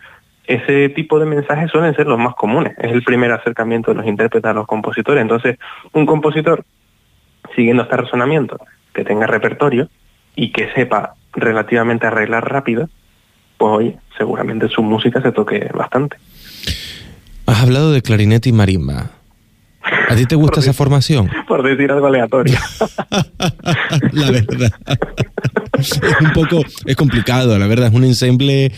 Ese 0.50 0.88
tipo 0.88 1.20
de 1.20 1.26
mensajes 1.26 1.70
suelen 1.70 1.94
ser 1.94 2.08
los 2.08 2.18
más 2.18 2.34
comunes. 2.34 2.74
Es 2.78 2.90
el 2.90 3.04
primer 3.04 3.30
acercamiento 3.30 3.92
de 3.92 3.98
los 3.98 4.06
intérpretes 4.06 4.50
a 4.50 4.52
los 4.52 4.66
compositores. 4.66 5.22
Entonces, 5.22 5.58
un 5.92 6.06
compositor, 6.06 6.64
siguiendo 7.54 7.84
este 7.84 7.96
razonamiento, 7.96 8.58
que 8.92 9.04
tenga 9.04 9.28
repertorio 9.28 9.88
y 10.34 10.50
que 10.50 10.68
sepa 10.72 11.14
relativamente 11.32 12.08
arreglar 12.08 12.50
rápido, 12.50 12.88
pues 13.58 13.72
oye, 13.72 13.98
seguramente 14.18 14.68
su 14.68 14.82
música 14.82 15.22
se 15.22 15.30
toque 15.30 15.70
bastante. 15.72 16.16
Has 17.46 17.62
hablado 17.62 17.92
de 17.92 18.02
clarinete 18.02 18.48
y 18.48 18.52
marimba. 18.52 19.10
¿A 20.10 20.16
ti 20.16 20.26
te 20.26 20.34
gusta 20.34 20.58
esa 20.58 20.72
formación? 20.72 21.30
Por 21.46 21.62
decir 21.62 21.92
algo 21.92 22.08
aleatorio. 22.08 22.58
la 24.12 24.30
verdad. 24.32 24.72
Es 25.78 26.00
un 26.20 26.32
poco, 26.32 26.62
es 26.84 26.96
complicado, 26.96 27.56
la 27.56 27.68
verdad, 27.68 27.86
es 27.86 27.94
un 27.94 28.02
ensemble, 28.02 28.72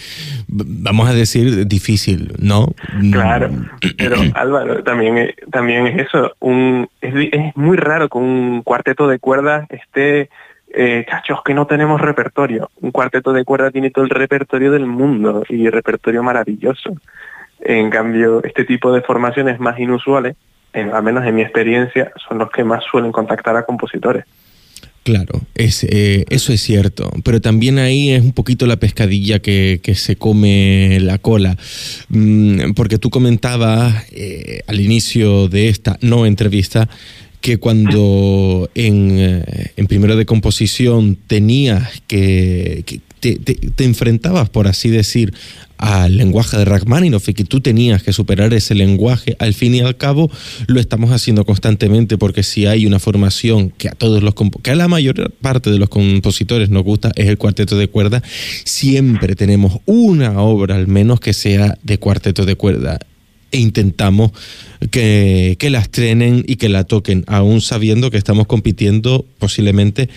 vamos 0.47 1.09
a 1.09 1.15
decir, 1.15 1.67
difícil, 1.67 2.33
¿no? 2.39 2.67
Claro, 3.11 3.51
pero 3.97 4.17
Álvaro, 4.35 4.85
también, 4.85 5.35
también 5.51 5.87
es 5.87 6.07
eso, 6.07 6.33
un, 6.39 6.89
es, 7.01 7.57
muy 7.57 7.79
raro 7.79 8.11
que 8.11 8.19
un 8.19 8.63
cuarteto 8.63 9.09
de 9.09 9.19
cuerdas 9.19 9.67
esté 9.71 10.29
eh, 10.75 11.07
cachos, 11.09 11.43
que 11.43 11.55
no 11.55 11.67
tenemos 11.67 11.99
repertorio. 11.99 12.71
Un 12.83 12.93
cuarteto 12.93 13.33
de 13.33 13.45
cuerdas 13.45 13.73
tiene 13.73 13.91
todo 13.91 14.05
el 14.05 14.11
repertorio 14.11 14.71
del 14.71 14.87
mundo 14.87 15.45
y 15.49 15.71
repertorio 15.71 16.23
maravilloso. 16.23 16.95
En 17.61 17.89
cambio, 17.91 18.45
este 18.45 18.65
tipo 18.65 18.93
de 18.93 19.01
formaciones 19.01 19.59
más 19.59 19.79
inusuales 19.79 20.37
al 20.73 21.03
menos 21.03 21.25
en 21.27 21.35
mi 21.35 21.43
experiencia, 21.43 22.13
son 22.29 22.39
los 22.39 22.51
que 22.51 22.65
más 22.65 22.83
suelen 22.91 23.13
contactar 23.13 23.57
a 23.57 23.65
compositores. 23.65 24.25
Claro, 25.05 25.41
eh, 25.57 26.25
eso 26.29 26.53
es 26.53 26.61
cierto, 26.61 27.11
pero 27.25 27.41
también 27.41 27.81
ahí 27.81 28.11
es 28.11 28.23
un 28.23 28.33
poquito 28.33 28.67
la 28.67 28.77
pescadilla 28.77 29.41
que, 29.41 29.81
se 29.97 30.15
come 30.15 30.99
la 31.01 31.19
cola, 31.19 31.57
mm, 32.09 32.71
porque 32.77 32.99
tú 32.99 33.11
comentabas 33.11 34.07
eh, 34.13 34.61
al 34.69 34.81
inicio 34.81 35.49
de 35.49 35.69
esta 35.69 35.99
no 36.03 36.25
entrevista 36.25 36.89
que 37.43 37.59
cuando 37.59 38.71
en, 38.75 39.19
eh, 39.19 39.73
en 39.77 39.87
primero 39.89 40.17
de 40.17 40.25
composición 40.25 41.19
tenías 41.27 42.01
que, 42.07 42.85
te, 43.19 43.37
te, 43.37 43.85
enfrentabas, 43.85 44.49
por 44.49 44.69
así 44.69 44.89
decir, 44.89 45.35
al 45.77 46.17
lenguaje 46.17 46.57
de 46.57 46.65
Rachmaninoff 46.65 47.29
y 47.29 47.35
que 47.35 47.45
tú 47.45 47.61
tenías 47.61 48.05
que 48.05 48.13
superar 48.13 48.55
ese 48.55 48.77
lenguaje, 48.77 49.37
al 49.41 49.55
fin 49.55 49.75
y 49.75 49.81
al 49.81 49.97
cabo 49.97 50.31
lo 50.69 50.79
estamos 50.79 51.11
haciendo 51.11 51.45
constantemente 51.45 52.17
porque 52.17 52.45
si 52.45 52.67
hay 52.67 52.87
una 52.87 53.01
formación 53.01 53.71
que 53.71 53.89
a 53.89 53.93
todos 53.93 54.23
los 54.23 54.35
que 54.63 54.71
a 54.71 54.77
la 54.77 54.87
mayor 54.87 55.33
parte 55.41 55.71
de 55.71 55.79
los 55.79 55.89
compositores 55.89 56.71
nos 56.71 56.85
gusta 56.85 57.11
es 57.17 57.27
el 57.27 57.39
cuarteto 57.39 57.77
de 57.77 57.89
cuerda, 57.89 58.23
siempre 58.65 59.35
tenemos 59.35 59.81
una 59.85 60.41
obra 60.41 60.77
al 60.77 60.87
menos 60.87 61.19
que 61.19 61.33
sea 61.33 61.77
de 61.83 61.99
cuarteto 61.99 62.47
de 62.47 62.55
cuerda 62.55 63.01
e 63.53 63.59
intentamos 63.59 64.33
que, 64.91 65.57
la 65.71 65.79
estrenen 65.79 66.45
y 66.47 66.57
que 66.57 66.69
la 66.69 66.85
toquen, 66.85 67.25
aún 67.29 67.61
sabiendo 67.61 68.11
que 68.11 68.17
estamos 68.17 68.47
compitiendo 68.47 69.25
posiblemente 69.39 70.09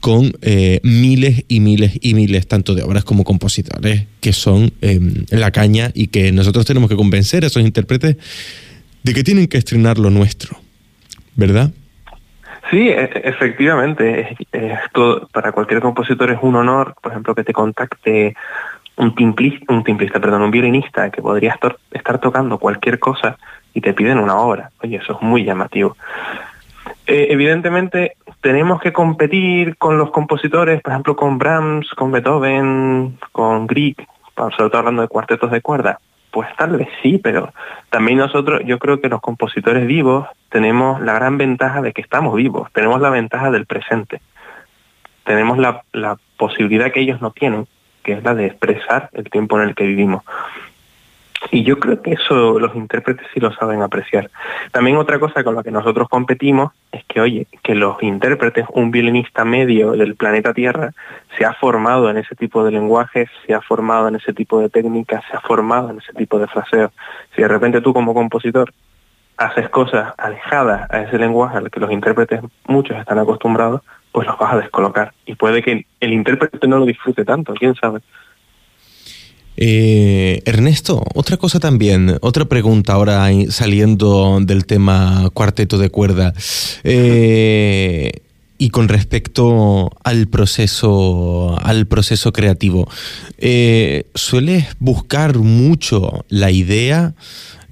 con 0.00 0.32
eh, 0.42 0.80
miles 0.82 1.44
y 1.48 1.60
miles 1.60 1.98
y 2.00 2.14
miles, 2.14 2.46
tanto 2.46 2.74
de 2.74 2.82
obras 2.82 3.04
como 3.04 3.24
compositores, 3.24 4.04
que 4.20 4.32
son 4.32 4.72
em, 4.80 5.24
la 5.30 5.50
caña 5.50 5.90
y 5.94 6.08
que 6.08 6.30
nosotros 6.32 6.64
tenemos 6.66 6.88
que 6.88 6.96
convencer 6.96 7.44
a 7.44 7.48
esos 7.48 7.62
intérpretes 7.62 8.16
de 9.02 9.14
que 9.14 9.24
tienen 9.24 9.48
que 9.48 9.58
estrenar 9.58 9.98
lo 9.98 10.10
nuestro, 10.10 10.56
¿verdad? 11.34 11.72
Sí, 12.70 12.88
e, 12.88 13.10
efectivamente. 13.24 14.36
Esto 14.52 15.28
para 15.32 15.52
cualquier 15.52 15.80
compositor 15.80 16.30
es 16.30 16.38
un 16.40 16.56
honor, 16.56 16.94
por 17.02 17.12
ejemplo, 17.12 17.34
que 17.34 17.44
te 17.44 17.52
contacte 17.52 18.34
un 18.96 19.14
timplista, 19.14 19.72
un 19.72 19.84
timplista, 19.84 20.20
perdón, 20.20 20.42
un 20.42 20.50
violinista 20.50 21.10
que 21.10 21.22
podría 21.22 21.56
estar, 21.92 22.18
tocando 22.18 22.58
cualquier 22.58 22.98
cosa 22.98 23.36
y 23.74 23.80
te 23.80 23.94
piden 23.94 24.18
una 24.18 24.36
obra. 24.36 24.70
Oye, 24.82 24.96
eso 24.96 25.14
es 25.14 25.22
muy 25.22 25.44
llamativo. 25.44 25.96
Eh, 27.06 27.28
evidentemente 27.30 28.16
tenemos 28.40 28.80
que 28.80 28.92
competir 28.92 29.76
con 29.76 29.98
los 29.98 30.10
compositores, 30.10 30.82
por 30.82 30.92
ejemplo 30.92 31.16
con 31.16 31.38
Brahms, 31.38 31.88
con 31.90 32.12
Beethoven, 32.12 33.18
con 33.32 33.66
Grieg, 33.66 33.96
sobre 34.36 34.70
todo 34.70 34.78
hablando 34.78 35.02
de 35.02 35.08
cuartetos 35.08 35.50
de 35.50 35.60
cuerda. 35.60 35.98
Pues 36.30 36.48
tal 36.56 36.76
vez 36.76 36.88
sí, 37.02 37.18
pero 37.18 37.52
también 37.90 38.18
nosotros, 38.18 38.62
yo 38.64 38.78
creo 38.78 39.00
que 39.00 39.08
los 39.08 39.20
compositores 39.20 39.86
vivos 39.86 40.26
tenemos 40.48 41.00
la 41.00 41.14
gran 41.14 41.36
ventaja 41.36 41.82
de 41.82 41.92
que 41.92 42.00
estamos 42.00 42.34
vivos, 42.34 42.72
tenemos 42.72 43.00
la 43.00 43.10
ventaja 43.10 43.50
del 43.50 43.66
presente, 43.66 44.22
tenemos 45.24 45.58
la 45.58 46.16
posibilidad 46.38 46.90
que 46.90 47.00
ellos 47.00 47.20
no 47.20 47.32
tienen 47.32 47.66
que 48.02 48.12
es 48.12 48.24
la 48.24 48.34
de 48.34 48.46
expresar 48.46 49.10
el 49.12 49.30
tiempo 49.30 49.60
en 49.60 49.68
el 49.68 49.74
que 49.74 49.86
vivimos. 49.86 50.22
Y 51.50 51.64
yo 51.64 51.78
creo 51.78 52.00
que 52.00 52.12
eso 52.12 52.58
los 52.58 52.74
intérpretes 52.76 53.26
sí 53.34 53.40
lo 53.40 53.52
saben 53.52 53.82
apreciar. 53.82 54.30
También 54.70 54.96
otra 54.96 55.18
cosa 55.18 55.42
con 55.42 55.54
la 55.54 55.62
que 55.62 55.70
nosotros 55.70 56.08
competimos 56.08 56.72
es 56.92 57.04
que, 57.04 57.20
oye, 57.20 57.46
que 57.62 57.74
los 57.74 58.00
intérpretes, 58.02 58.66
un 58.72 58.90
violinista 58.90 59.44
medio 59.44 59.92
del 59.92 60.14
planeta 60.14 60.54
Tierra, 60.54 60.92
se 61.36 61.44
ha 61.44 61.52
formado 61.54 62.08
en 62.10 62.18
ese 62.18 62.36
tipo 62.36 62.64
de 62.64 62.70
lenguajes, 62.70 63.28
se 63.46 63.54
ha 63.54 63.60
formado 63.60 64.08
en 64.08 64.16
ese 64.16 64.32
tipo 64.32 64.60
de 64.60 64.68
técnicas, 64.68 65.24
se 65.30 65.36
ha 65.36 65.40
formado 65.40 65.90
en 65.90 65.98
ese 65.98 66.12
tipo 66.12 66.38
de 66.38 66.46
fraseo. 66.46 66.92
Si 67.34 67.42
de 67.42 67.48
repente 67.48 67.80
tú 67.80 67.92
como 67.92 68.14
compositor 68.14 68.72
haces 69.36 69.68
cosas 69.70 70.14
alejadas 70.18 70.88
a 70.90 71.02
ese 71.02 71.18
lenguaje 71.18 71.58
al 71.58 71.70
que 71.70 71.80
los 71.80 71.90
intérpretes 71.90 72.40
muchos 72.66 72.96
están 72.96 73.18
acostumbrados, 73.18 73.82
pues 74.12 74.26
los 74.26 74.38
vas 74.38 74.54
a 74.54 74.58
descolocar. 74.58 75.12
Y 75.26 75.34
puede 75.34 75.62
que 75.62 75.86
el 76.00 76.12
intérprete 76.12 76.68
no 76.68 76.78
lo 76.78 76.86
disfrute 76.86 77.24
tanto, 77.24 77.54
quién 77.54 77.74
sabe. 77.74 78.00
Eh, 79.56 80.42
Ernesto, 80.46 81.02
otra 81.14 81.36
cosa 81.36 81.60
también, 81.60 82.16
otra 82.22 82.46
pregunta 82.46 82.94
ahora 82.94 83.28
saliendo 83.48 84.38
del 84.40 84.66
tema 84.66 85.28
cuarteto 85.34 85.78
de 85.78 85.90
cuerda. 85.90 86.32
Eh, 86.84 88.12
y 88.58 88.70
con 88.70 88.88
respecto 88.88 89.90
al 90.04 90.28
proceso, 90.28 91.58
al 91.62 91.86
proceso 91.86 92.32
creativo, 92.32 92.88
eh, 93.38 94.06
¿sueles 94.14 94.76
buscar 94.78 95.36
mucho 95.38 96.24
la 96.28 96.50
idea? 96.50 97.14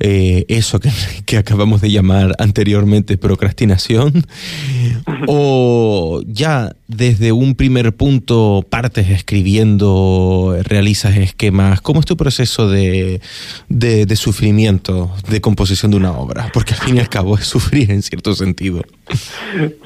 Eh, 0.03 0.47
eso 0.49 0.81
que, 1.27 1.37
acabamos 1.37 1.83
de 1.83 1.91
llamar 1.91 2.33
anteriormente 2.39 3.19
procrastinación? 3.19 4.25
¿O 5.27 6.23
ya 6.27 6.73
desde 6.89 7.33
un 7.33 7.55
primer 7.55 7.95
punto 7.95 8.65
partes 8.69 9.11
escribiendo, 9.11 10.57
realizas 10.65 11.17
esquemas? 11.17 11.83
¿Cómo 11.83 12.01
es 12.01 12.07
tu 12.07 12.17
proceso 12.17 12.71
de, 12.71 13.21
de, 13.69 14.17
sufrimiento, 14.17 15.15
de 15.29 15.41
composición 15.41 15.91
de 15.91 15.99
una 15.99 16.13
obra? 16.13 16.51
Porque 16.55 16.73
al 16.73 16.81
fin 16.81 16.97
y 16.97 17.01
al 17.01 17.09
cabo 17.11 17.37
es 17.37 17.45
sufrir 17.47 17.91
en 17.91 18.03
cierto 18.03 18.35
sentido. 18.35 18.83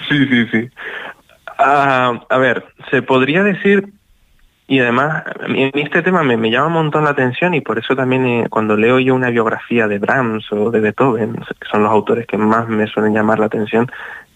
Sí, 0.09 0.27
sí, 0.31 0.46
sí. 0.53 0.68
Ah, 1.59 2.24
a 2.31 2.38
ver, 2.38 2.64
se 2.90 3.03
podría 3.03 3.42
decir 3.42 3.92
Y 4.66 4.81
además, 4.81 5.24
este 5.74 6.03
tema 6.03 6.22
me, 6.22 6.50
llama 6.50 6.68
un 6.68 6.72
montón 6.72 7.05
la 7.05 7.11
atención 7.11 7.53
y 7.53 7.61
por 7.61 7.79
eso 7.79 7.94
también 7.94 8.27
eh, 8.27 8.46
cuando 8.48 8.77
leo 8.77 8.98
yo 8.98 9.14
una 9.14 9.29
biografía 9.29 9.87
de 9.87 9.98
Brahms 9.98 10.50
o 10.53 10.70
de 10.70 10.81
Beethoven, 10.81 11.35
que 11.35 11.68
son 11.70 11.83
los 11.83 11.92
autores 11.92 12.27
que 12.27 12.38
más 12.38 12.66
me 12.66 12.87
suelen 12.87 13.12
llamar 13.12 13.38
la 13.38 13.46
atención, 13.46 13.90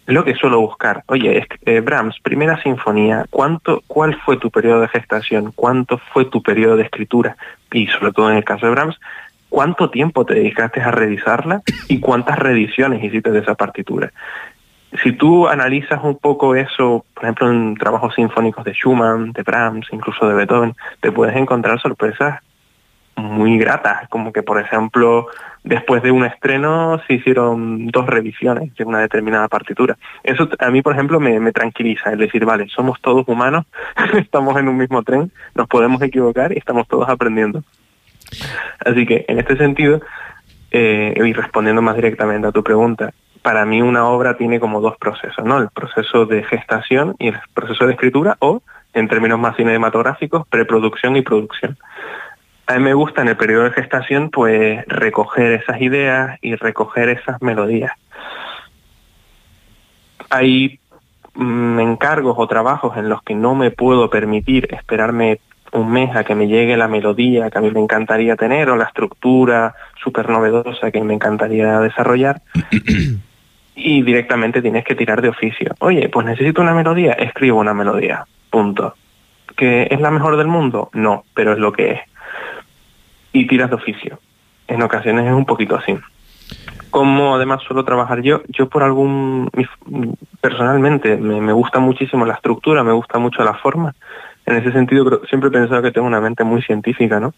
lo 0.05 0.25
que 0.25 0.35
suelo 0.35 0.61
buscar. 0.61 1.03
Oye, 1.07 1.47
eh, 1.65 1.81
Brahms, 1.81 2.17
primera 2.23 2.61
sinfonía, 2.63 3.25
¿cuánto, 3.31 3.83
¿cuál 3.87 4.19
fue 4.21 4.37
tu 4.37 4.51
periodo 4.51 4.83
de 4.83 4.89
gestación? 4.89 5.53
¿Cuánto 5.55 5.99
fue 6.13 6.27
tu 6.27 6.43
periodo 6.43 6.77
de 6.77 6.85
escritura? 6.85 7.37
Y 7.73 7.87
sobre 7.87 8.13
todo 8.13 8.31
en 8.31 8.37
el 8.37 8.45
caso 8.45 8.67
de 8.67 8.73
Brahms, 8.73 9.01
¿cuánto 9.49 9.89
tiempo 9.89 10.27
te 10.27 10.35
dedicaste 10.35 10.83
a 10.83 10.91
revisarla 10.91 11.63
y 11.89 12.01
cuántas 12.01 12.39
reediciones 12.39 13.03
hiciste 13.03 13.31
de 13.31 13.41
esa 13.41 13.55
partitura? 13.55 14.13
Si 15.03 15.13
tú 15.13 15.47
analizas 15.49 16.03
un 16.03 16.17
poco 16.17 16.55
eso, 16.55 17.05
por 17.15 17.25
ejemplo, 17.25 17.51
en 17.51 17.75
trabajos 17.75 18.15
sinfónicos 18.15 18.65
de 18.65 18.73
Schumann, 18.73 19.33
de 19.33 19.43
Brahms, 19.43 19.89
incluso 19.93 20.29
de 20.29 20.35
Beethoven, 20.35 20.75
te 21.01 21.13
puedes 21.13 21.37
encontrar 21.37 21.81
sorpresas 21.81 22.41
muy 23.17 23.59
gratas, 23.59 24.09
como 24.09 24.33
que, 24.33 24.43
por 24.43 24.61
ejemplo, 24.61 25.27
después 25.65 26.03
de 26.03 26.11
un 26.11 26.25
estreno 26.25 27.01
se 27.07 27.15
hicieron 27.15 27.89
dos 27.89 28.07
revisiones 28.07 28.75
de 28.77 28.85
una 28.85 29.01
determinada 29.01 29.49
partitura. 29.49 29.99
Eso 30.23 30.49
a 30.59 30.71
mí, 30.71 30.83
por 30.83 30.95
ejemplo, 30.95 31.21
me, 31.21 31.53
tranquiliza, 31.53 32.13
es 32.13 32.19
decir, 32.19 32.45
vale, 32.45 32.69
somos 32.69 33.01
todos 33.01 33.27
humanos, 33.29 33.67
estamos 34.15 34.57
en 34.57 34.69
un 34.69 34.77
mismo 34.77 35.03
tren, 35.03 35.33
nos 35.55 35.67
podemos 35.67 36.01
equivocar 36.01 36.53
y 36.53 36.59
estamos 36.59 36.87
todos 36.89 37.09
aprendiendo. 37.09 37.63
Así 38.85 39.05
que, 39.05 39.25
en 39.29 39.39
este 39.39 39.57
sentido, 39.57 40.01
eh, 40.71 41.15
y 41.17 41.33
respondiendo 41.33 41.83
más 41.83 41.97
directamente 41.97 42.47
a 42.47 42.53
tu 42.53 42.63
pregunta, 42.63 43.13
para 43.43 43.65
mí 43.65 43.83
una 43.83 44.07
obra 44.07 44.37
tiene 44.37 44.61
como 44.61 44.81
dos 44.81 44.97
procesos, 44.97 45.45
¿no? 45.45 45.59
El 45.59 45.71
proceso 45.71 46.27
de 46.27 46.43
gestación 46.45 47.15
y 47.19 47.29
el 47.29 47.39
proceso 47.55 47.87
de 47.87 47.93
escritura 47.93 48.37
o, 48.41 48.63
en 48.95 49.09
términos 49.09 49.39
más 49.39 49.57
cinematográficos, 49.57 50.47
preproducción 50.49 51.17
y 51.17 51.23
producción. 51.23 51.79
A 52.67 52.75
mí 52.75 52.85
me 52.85 52.95
gusta 52.95 53.23
en 53.23 53.29
el 53.29 53.37
periodo 53.37 53.65
de 53.65 53.71
gestación 53.71 54.31
pues 54.31 54.85
recoger 54.87 55.53
esas 55.53 55.81
ideas 55.81 56.39
y 56.43 56.55
recoger 56.55 57.09
esas 57.09 57.41
melodías. 57.41 57.93
Hay 60.29 60.79
mm, 61.35 61.81
encargos 61.81 62.35
o 62.37 62.47
trabajos 62.47 62.97
en 62.99 63.09
los 63.09 63.23
que 63.23 63.35
no 63.35 63.55
me 63.55 63.71
puedo 63.71 64.11
permitir 64.11 64.69
esperarme 64.71 65.41
un 65.73 65.91
mes 65.91 66.15
a 66.15 66.25
que 66.25 66.35
me 66.35 66.47
llegue 66.47 66.77
la 66.77 66.89
melodía 66.89 67.51
que 67.51 67.59
a 67.59 67.61
mí 67.61 67.71
me 67.71 67.81
encantaría 67.81 68.37
tener 68.37 68.71
o 68.71 68.77
la 68.77 68.85
estructura 68.85 69.75
súper 70.03 70.29
novedosa 70.29 70.91
que 70.91 71.03
me 71.03 71.15
encantaría 71.15 71.81
desarrollar. 71.81 72.43
y 73.79 74.03
directamente 74.03 74.61
tienes 74.61 74.85
que 74.85 74.97
tirar 74.97 75.23
de 75.23 75.29
oficio. 75.29 75.75
Oye, 75.79 76.09
pues 76.09 76.27
necesito 76.27 76.61
una 76.61 76.75
melodía, 76.75 77.13
escribo 77.13 77.61
una 77.61 77.75
melodía, 77.75 78.25
punto. 78.51 78.95
¿Que 79.57 79.89
es 79.91 80.01
la 80.01 80.11
mejor 80.11 80.37
del 80.37 80.49
mundo? 80.49 80.91
No, 80.93 81.25
pero 81.33 81.53
es 81.53 81.59
lo 81.59 81.73
que 81.73 81.93
es. 81.93 82.01
Y 83.33 83.47
tiras 83.47 83.71
de 83.71 83.77
oficio. 83.77 84.19
En 84.67 84.83
ocasiones 84.83 85.27
es 85.27 85.33
un 85.33 85.47
poquito 85.47 85.77
así. 85.77 85.97
Como 86.91 87.37
además 87.37 87.63
suelo 87.63 87.85
trabajar 87.85 88.21
yo, 88.23 88.43
yo 88.49 88.69
por 88.69 88.83
algún, 88.83 89.49
personalmente 90.41 91.17
me, 91.17 91.53
gusta 91.53 91.79
muchísimo 91.79 92.25
la 92.25 92.35
estructura, 92.35 92.83
me 92.83 92.93
gusta 92.93 93.19
mucho 93.19 93.45
la 93.45 93.55
forma. 93.55 93.95
En 94.45 94.57
ese 94.57 94.73
sentido 94.73 95.23
siempre 95.29 95.51
he 95.51 95.53
pensado 95.53 95.83
que 95.83 95.93
tengo 95.93 96.07
una 96.07 96.21
mente 96.21 96.45
muy 96.45 96.63
científica, 96.63 97.21
¿no? 97.21 97.35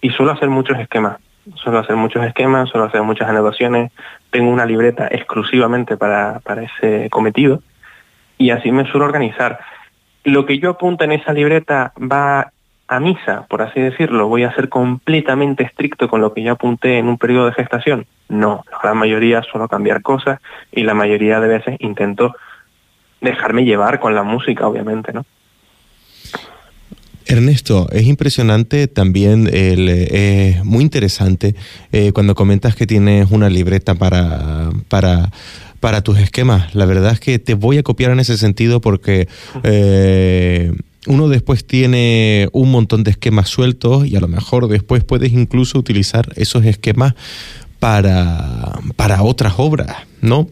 Y 0.00 0.10
suelo 0.10 0.32
hacer 0.32 0.48
muchos 0.48 0.78
esquemas 0.78 1.18
suelo 1.54 1.78
hacer 1.78 1.96
muchos 1.96 2.24
esquemas, 2.24 2.68
suelo 2.68 2.86
hacer 2.86 3.02
muchas 3.02 3.28
anotaciones, 3.28 3.92
tengo 4.30 4.50
una 4.50 4.66
libreta 4.66 5.08
exclusivamente 5.10 5.96
para, 5.96 6.40
para 6.40 6.62
ese 6.62 7.08
cometido 7.10 7.62
y 8.38 8.50
así 8.50 8.72
me 8.72 8.86
suelo 8.90 9.06
organizar. 9.06 9.60
Lo 10.24 10.44
que 10.44 10.58
yo 10.58 10.70
apunto 10.70 11.04
en 11.04 11.12
esa 11.12 11.32
libreta 11.32 11.92
va 12.00 12.52
a 12.88 13.00
misa, 13.00 13.46
por 13.48 13.62
así 13.62 13.80
decirlo, 13.80 14.28
voy 14.28 14.44
a 14.44 14.54
ser 14.54 14.68
completamente 14.68 15.64
estricto 15.64 16.08
con 16.08 16.20
lo 16.20 16.32
que 16.32 16.42
yo 16.42 16.52
apunté 16.52 16.98
en 16.98 17.08
un 17.08 17.18
periodo 17.18 17.46
de 17.46 17.52
gestación. 17.52 18.06
No, 18.28 18.64
la 18.70 18.78
gran 18.82 18.96
mayoría 18.96 19.42
suelo 19.42 19.68
cambiar 19.68 20.02
cosas 20.02 20.40
y 20.72 20.82
la 20.82 20.94
mayoría 20.94 21.40
de 21.40 21.48
veces 21.48 21.76
intento 21.80 22.34
dejarme 23.20 23.64
llevar 23.64 23.98
con 23.98 24.14
la 24.14 24.22
música, 24.22 24.66
obviamente, 24.66 25.12
¿no? 25.12 25.24
Ernesto, 27.26 27.88
es 27.90 28.06
impresionante 28.06 28.86
también, 28.86 29.50
es 29.52 30.64
muy 30.64 30.82
interesante 30.82 31.54
eh, 31.92 32.12
cuando 32.12 32.34
comentas 32.34 32.76
que 32.76 32.86
tienes 32.86 33.30
una 33.30 33.50
libreta 33.50 33.94
para, 33.94 34.70
para, 34.88 35.32
para 35.80 36.02
tus 36.02 36.18
esquemas. 36.18 36.74
La 36.74 36.86
verdad 36.86 37.12
es 37.12 37.20
que 37.20 37.38
te 37.38 37.54
voy 37.54 37.78
a 37.78 37.82
copiar 37.82 38.12
en 38.12 38.20
ese 38.20 38.36
sentido 38.38 38.80
porque 38.80 39.28
eh, 39.64 40.72
uno 41.06 41.28
después 41.28 41.66
tiene 41.66 42.48
un 42.52 42.70
montón 42.70 43.02
de 43.02 43.10
esquemas 43.10 43.48
sueltos 43.48 44.06
y 44.06 44.16
a 44.16 44.20
lo 44.20 44.28
mejor 44.28 44.68
después 44.68 45.02
puedes 45.02 45.32
incluso 45.32 45.78
utilizar 45.78 46.32
esos 46.36 46.64
esquemas 46.64 47.14
para, 47.80 48.80
para 48.96 49.22
otras 49.22 49.54
obras, 49.58 49.96
¿no? 50.20 50.48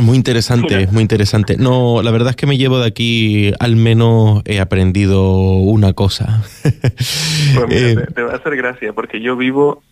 Muy 0.00 0.16
interesante, 0.16 0.86
muy 0.90 1.02
interesante. 1.02 1.56
No, 1.56 2.02
la 2.02 2.10
verdad 2.10 2.30
es 2.30 2.36
que 2.36 2.46
me 2.46 2.56
llevo 2.56 2.78
de 2.78 2.86
aquí, 2.86 3.52
al 3.60 3.76
menos 3.76 4.42
he 4.44 4.60
aprendido 4.60 5.32
una 5.32 5.92
cosa. 5.92 6.42
Pues 6.62 6.74
eh, 7.70 7.96
te, 7.96 8.12
te, 8.12 8.22
va 8.22 8.32
a 8.32 8.36
hacer 8.36 8.56
gracia, 8.56 8.92
porque 8.92 9.20
yo 9.20 9.36
vivo 9.36 9.82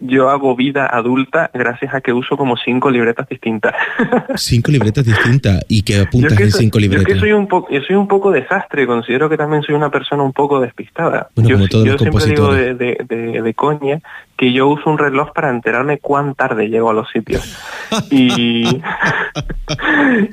yo 0.00 0.30
hago 0.30 0.56
vida 0.56 0.86
adulta 0.86 1.50
gracias 1.52 1.94
a 1.94 2.00
que 2.00 2.12
uso 2.12 2.36
como 2.36 2.56
cinco 2.56 2.90
libretas 2.90 3.28
distintas. 3.28 3.74
cinco 4.36 4.72
libretas 4.72 5.04
distintas 5.04 5.62
y 5.68 5.82
que 5.82 6.00
apuntas 6.00 6.40
en 6.40 6.50
cinco 6.50 6.78
libretas. 6.78 7.06
Yo 7.06 7.14
que 7.14 7.20
soy 7.20 7.32
un 7.32 7.46
poco, 7.46 7.68
soy 7.86 7.96
un 7.96 8.08
poco 8.08 8.30
desastre, 8.30 8.86
considero 8.86 9.28
que 9.28 9.36
también 9.36 9.62
soy 9.62 9.74
una 9.74 9.90
persona 9.90 10.22
un 10.22 10.32
poco 10.32 10.60
despistada. 10.60 11.28
yo, 11.36 11.58
siempre 11.58 12.24
digo 12.26 12.54
de, 12.54 12.74
de, 12.74 13.42
de, 13.42 13.54
coña 13.54 14.00
que 14.40 14.54
yo 14.54 14.68
uso 14.68 14.88
un 14.88 14.96
reloj 14.96 15.34
para 15.34 15.50
enterarme 15.50 15.98
cuán 15.98 16.34
tarde 16.34 16.70
llego 16.70 16.88
a 16.88 16.94
los 16.94 17.10
sitios. 17.10 17.58
y, 18.10 18.80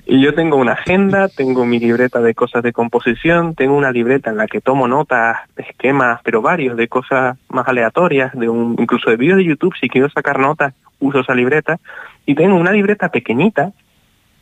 y 0.06 0.22
yo 0.22 0.34
tengo 0.34 0.56
una 0.56 0.72
agenda, 0.72 1.28
tengo 1.28 1.66
mi 1.66 1.78
libreta 1.78 2.22
de 2.22 2.34
cosas 2.34 2.64
de 2.64 2.72
composición, 2.72 3.54
tengo 3.54 3.76
una 3.76 3.92
libreta 3.92 4.30
en 4.30 4.38
la 4.38 4.48
que 4.48 4.62
tomo 4.62 4.88
notas, 4.88 5.40
esquemas, 5.58 6.22
pero 6.24 6.42
varios 6.42 6.78
de 6.78 6.88
cosas 6.88 7.38
más 7.50 7.68
aleatorias, 7.68 8.32
de 8.32 8.48
un, 8.48 8.78
incluso 8.80 9.10
de 9.10 9.18
vídeos 9.18 9.40
de 9.40 9.44
YouTube, 9.44 9.76
si 9.78 9.90
quiero 9.90 10.10
sacar 10.10 10.40
notas, 10.40 10.74
uso 11.02 11.20
esa 11.20 11.36
libreta. 11.36 11.78
Y 12.26 12.34
tengo 12.34 12.56
una 12.56 12.72
libreta 12.72 13.10
pequeñita, 13.10 13.74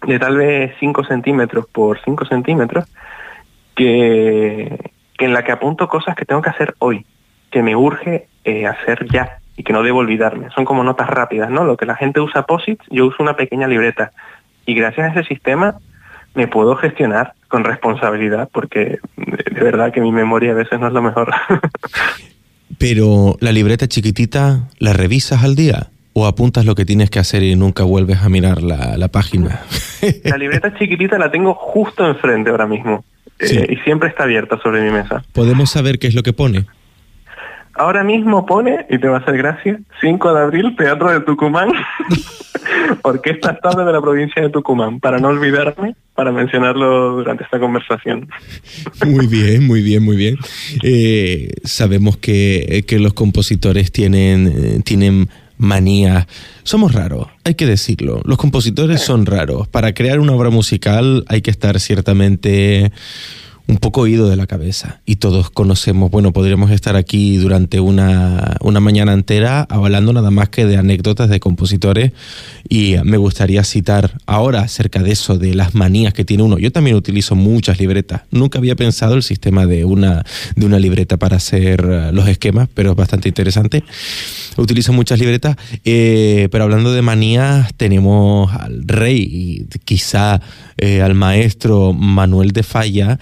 de 0.05 0.19
tal 0.19 0.37
vez 0.37 0.75
5 0.79 1.05
centímetros 1.05 1.65
por 1.65 1.99
5 2.05 2.25
centímetros, 2.25 2.85
que, 3.73 4.91
que, 5.17 5.25
en 5.25 5.33
la 5.33 5.43
que 5.43 5.53
apunto 5.53 5.87
cosas 5.87 6.15
que 6.15 6.25
tengo 6.25 6.43
que 6.43 6.51
hacer 6.51 6.75
hoy, 6.77 7.03
que 7.49 7.63
me 7.63 7.75
urge 7.75 8.27
eh, 8.43 8.67
hacer 8.67 9.07
ya 9.11 9.39
y 9.57 9.63
que 9.63 9.73
no 9.73 9.83
debo 9.83 9.99
olvidarme. 9.99 10.49
Son 10.53 10.65
como 10.65 10.83
notas 10.83 11.09
rápidas, 11.09 11.49
¿no? 11.49 11.63
Lo 11.63 11.77
que 11.77 11.85
la 11.85 11.95
gente 11.95 12.19
usa 12.19 12.45
POSIT, 12.45 12.81
yo 12.89 13.05
uso 13.05 13.23
una 13.23 13.35
pequeña 13.35 13.67
libreta. 13.67 14.11
Y 14.65 14.73
gracias 14.73 15.07
a 15.07 15.19
ese 15.19 15.27
sistema 15.27 15.75
me 16.33 16.47
puedo 16.47 16.75
gestionar 16.75 17.33
con 17.47 17.63
responsabilidad, 17.63 18.49
porque 18.51 18.99
de 19.15 19.63
verdad 19.63 19.93
que 19.93 20.01
mi 20.01 20.11
memoria 20.11 20.51
a 20.51 20.55
veces 20.55 20.79
no 20.79 20.87
es 20.87 20.93
lo 20.93 21.01
mejor. 21.01 21.31
Pero 22.77 23.37
la 23.39 23.51
libreta 23.51 23.87
chiquitita, 23.87 24.67
¿la 24.79 24.93
revisas 24.93 25.43
al 25.43 25.55
día? 25.55 25.87
¿O 26.13 26.25
apuntas 26.27 26.65
lo 26.65 26.75
que 26.75 26.85
tienes 26.85 27.09
que 27.09 27.19
hacer 27.19 27.43
y 27.43 27.55
nunca 27.55 27.83
vuelves 27.83 28.21
a 28.21 28.29
mirar 28.29 28.61
la, 28.61 29.07
página? 29.09 29.61
La 30.23 30.37
libreta 30.37 30.73
chiquitita 30.77 31.17
la 31.17 31.29
tengo 31.29 31.53
justo 31.53 32.07
enfrente 32.07 32.51
ahora 32.51 32.67
mismo. 32.67 33.03
Eh, 33.39 33.67
y 33.69 33.75
siempre 33.83 34.07
está 34.07 34.23
abierta 34.23 34.57
sobre 34.63 34.81
mi 34.81 34.91
mesa. 34.91 35.25
¿Podemos 35.33 35.71
saber 35.71 35.99
qué 35.99 36.07
es 36.07 36.15
lo 36.15 36.23
que 36.23 36.31
pone? 36.31 36.65
Ahora 37.75 38.03
mismo 38.03 38.45
pone, 38.45 38.85
y 38.89 38.97
te 38.97 39.07
va 39.07 39.17
a 39.17 39.19
hacer 39.19 39.37
gracia, 39.37 39.79
5 39.99 40.33
de 40.33 40.41
abril, 40.41 40.75
Teatro 40.77 41.11
de 41.11 41.19
Tucumán, 41.19 41.69
Orquesta 43.01 43.51
Estable 43.51 43.83
de 43.83 43.91
la 43.91 44.01
provincia 44.01 44.41
de 44.41 44.49
Tucumán, 44.49 45.01
para 45.01 45.19
no 45.19 45.27
olvidarme, 45.27 45.95
para 46.13 46.31
mencionarlo 46.31 47.17
durante 47.17 47.43
esta 47.43 47.59
conversación. 47.59 48.29
Muy 49.05 49.27
bien, 49.27 49.67
muy 49.67 49.81
bien, 49.81 50.03
muy 50.03 50.15
bien. 50.15 50.37
Eh, 50.83 51.49
sabemos 51.65 52.15
que, 52.15 52.85
que, 52.87 52.97
los 52.97 53.13
compositores 53.13 53.91
tienen, 53.91 54.81
tienen 54.83 55.27
manía. 55.57 56.27
Somos 56.63 56.93
raros, 56.93 57.27
hay 57.43 57.55
que 57.55 57.65
decirlo. 57.65 58.21
Los 58.23 58.37
compositores 58.37 59.01
son 59.01 59.25
raros. 59.25 59.67
Para 59.67 59.93
crear 59.93 60.19
una 60.19 60.33
obra 60.33 60.49
musical 60.49 61.25
hay 61.27 61.41
que 61.41 61.51
estar 61.51 61.79
ciertamente 61.79 62.91
un 63.67 63.77
poco 63.77 64.05
ido 64.05 64.29
de 64.29 64.35
la 64.35 64.45
cabeza. 64.45 65.01
Y 65.05 65.15
todos 65.15 65.49
conocemos, 65.49 66.11
bueno, 66.11 66.33
podríamos 66.33 66.71
estar 66.71 66.95
aquí 66.95 67.37
durante 67.37 67.79
una, 67.79 68.57
una, 68.61 68.79
mañana 68.79 69.13
entera 69.13 69.65
hablando 69.69 70.13
nada 70.13 70.29
más 70.29 70.49
que 70.49 70.65
de 70.65 70.77
anécdotas 70.77 71.29
de 71.29 71.39
compositores 71.39 72.11
y 72.69 72.95
me 73.03 73.17
gustaría 73.17 73.63
citar 73.63 74.11
ahora 74.27 74.61
acerca 74.61 75.01
de 75.01 75.11
eso, 75.11 75.37
de 75.37 75.55
las 75.55 75.73
manías 75.73 76.13
que 76.13 76.25
tiene 76.25 76.43
uno. 76.43 76.59
Yo 76.59 76.71
también 76.71 76.95
utilizo 76.95 77.35
muchas 77.35 77.79
libretas. 77.79 78.21
Nunca 78.31 78.59
había 78.59 78.75
pensado 78.75 79.15
el 79.15 79.23
sistema 79.23 79.65
de 79.65 79.85
una, 79.85 80.23
de 80.55 80.65
una 80.65 80.77
libreta 80.77 81.17
para 81.17 81.37
hacer 81.37 81.85
eh, 81.89 82.11
los 82.11 82.27
esquemas, 82.27 82.69
pero 82.73 82.91
es 82.91 82.95
bastante 82.95 83.29
interesante. 83.29 83.83
Utilizo 84.57 84.93
muchas 84.93 85.19
libretas, 85.19 85.55
eh, 85.83 86.47
pero 86.51 86.65
hablando 86.65 86.93
de 86.93 87.01
manías, 87.01 87.73
tenemos 87.75 88.53
al 88.53 88.87
rey 88.87 89.67
quizá 89.85 90.39
eh, 90.77 91.01
al 91.01 91.15
maestro 91.15 91.93
Manuel 91.93 92.51
de 92.51 92.63
Falla 92.63 93.19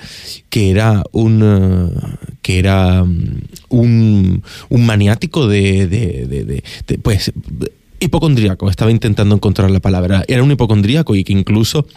que 0.50 0.72
era 0.72 1.04
un 1.12 1.92
que 2.42 2.60
era 2.60 3.04
mm, 3.04 3.42
un, 3.70 4.44
un 4.70 4.86
maniático 4.86 5.48
de, 5.48 5.88
de, 5.88 6.28
de, 6.28 6.44
de 6.46 6.98
pues 7.00 7.32
hipocondríaco, 8.04 8.70
estaba 8.70 8.92
intentando 8.92 9.36
encontrar 9.36 9.72
la 9.72 9.80
palabra. 9.80 10.24
Era 10.28 10.44
un 10.44 10.52
hipocondríaco 10.52 11.16
y 11.16 11.24
que 11.24 11.34
incluso 11.34 11.88